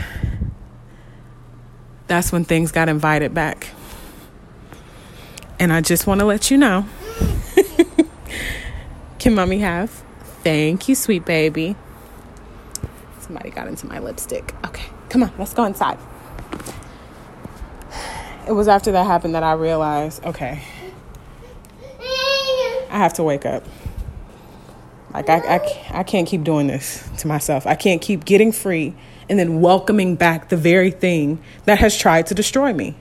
that's 2.07 2.31
when 2.31 2.45
things 2.45 2.71
got 2.71 2.89
invited 2.89 3.33
back. 3.33 3.69
And 5.59 5.71
I 5.71 5.81
just 5.81 6.07
want 6.07 6.19
to 6.19 6.25
let 6.25 6.51
you 6.51 6.57
know. 6.57 6.85
Can 9.19 9.35
mommy 9.35 9.59
have? 9.59 9.89
Thank 10.43 10.89
you, 10.89 10.95
sweet 10.95 11.25
baby. 11.25 11.75
Somebody 13.19 13.49
got 13.49 13.67
into 13.67 13.87
my 13.87 13.99
lipstick. 13.99 14.53
Okay, 14.65 14.85
come 15.09 15.23
on, 15.23 15.31
let's 15.37 15.53
go 15.53 15.63
inside. 15.63 15.97
It 18.45 18.51
was 18.51 18.67
after 18.67 18.91
that 18.91 19.05
happened 19.05 19.35
that 19.35 19.43
I 19.43 19.53
realized 19.53 20.23
okay, 20.25 20.61
I 22.89 22.97
have 22.97 23.13
to 23.13 23.23
wake 23.23 23.45
up. 23.45 23.63
Like, 25.13 25.29
I, 25.29 25.37
I, 25.37 25.99
I 25.99 26.03
can't 26.03 26.27
keep 26.27 26.43
doing 26.43 26.67
this 26.67 27.07
to 27.19 27.27
myself. 27.27 27.67
I 27.67 27.75
can't 27.75 28.01
keep 28.01 28.25
getting 28.25 28.51
free 28.51 28.95
and 29.29 29.37
then 29.37 29.61
welcoming 29.61 30.15
back 30.15 30.49
the 30.49 30.57
very 30.57 30.91
thing 30.91 31.41
that 31.65 31.79
has 31.79 31.97
tried 31.97 32.27
to 32.27 32.35
destroy 32.35 32.73
me. 32.73 32.95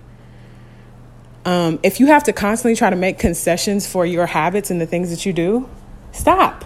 Um, 1.44 1.80
if 1.82 1.98
you 1.98 2.06
have 2.06 2.22
to 2.24 2.32
constantly 2.32 2.76
try 2.76 2.90
to 2.90 2.96
make 2.96 3.18
concessions 3.18 3.86
for 3.86 4.06
your 4.06 4.26
habits 4.26 4.70
and 4.70 4.80
the 4.80 4.86
things 4.86 5.10
that 5.10 5.26
you 5.26 5.32
do, 5.32 5.68
stop. 6.12 6.64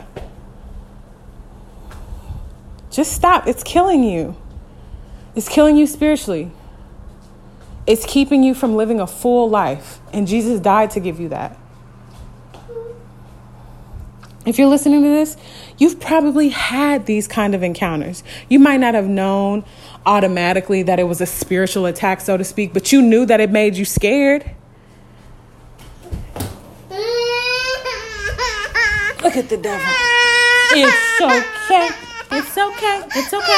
Just 2.90 3.12
stop. 3.12 3.46
It's 3.46 3.62
killing 3.62 4.04
you. 4.04 4.37
It's 5.35 5.48
killing 5.48 5.76
you 5.76 5.87
spiritually. 5.87 6.50
It's 7.87 8.04
keeping 8.04 8.42
you 8.42 8.54
from 8.54 8.74
living 8.74 9.00
a 9.00 9.06
full 9.06 9.48
life. 9.48 10.00
And 10.12 10.26
Jesus 10.26 10.61
died 10.61 10.90
to 10.92 11.00
give 11.00 11.20
you 11.20 11.28
that. 11.28 11.59
If 14.46 14.59
you're 14.59 14.68
listening 14.68 15.02
to 15.02 15.09
this, 15.09 15.37
you've 15.76 15.98
probably 15.98 16.50
had 16.50 17.06
these 17.06 17.26
kind 17.26 17.52
of 17.52 17.64
encounters. 17.64 18.22
You 18.48 18.61
might 18.61 18.78
not 18.78 18.94
have 18.94 19.09
known 19.09 19.64
automatically 20.06 20.85
that 20.85 21.00
it 21.00 21.04
was 21.04 21.20
a 21.20 21.26
spiritual 21.26 21.85
attack, 21.85 22.20
so 22.20 22.37
to 22.37 22.44
speak, 22.44 22.72
but 22.72 22.92
you 22.92 23.02
knew 23.02 23.26
that 23.26 23.40
it 23.40 23.50
made 23.50 23.74
you 23.74 23.85
scared. 23.85 24.44
Look 29.20 29.37
at 29.37 29.48
the 29.48 29.56
devil. 29.56 29.85
It's 30.70 31.20
okay. 31.20 31.88
It's 32.30 32.56
okay. 32.56 33.02
It's 33.16 33.35
okay. 33.35 33.52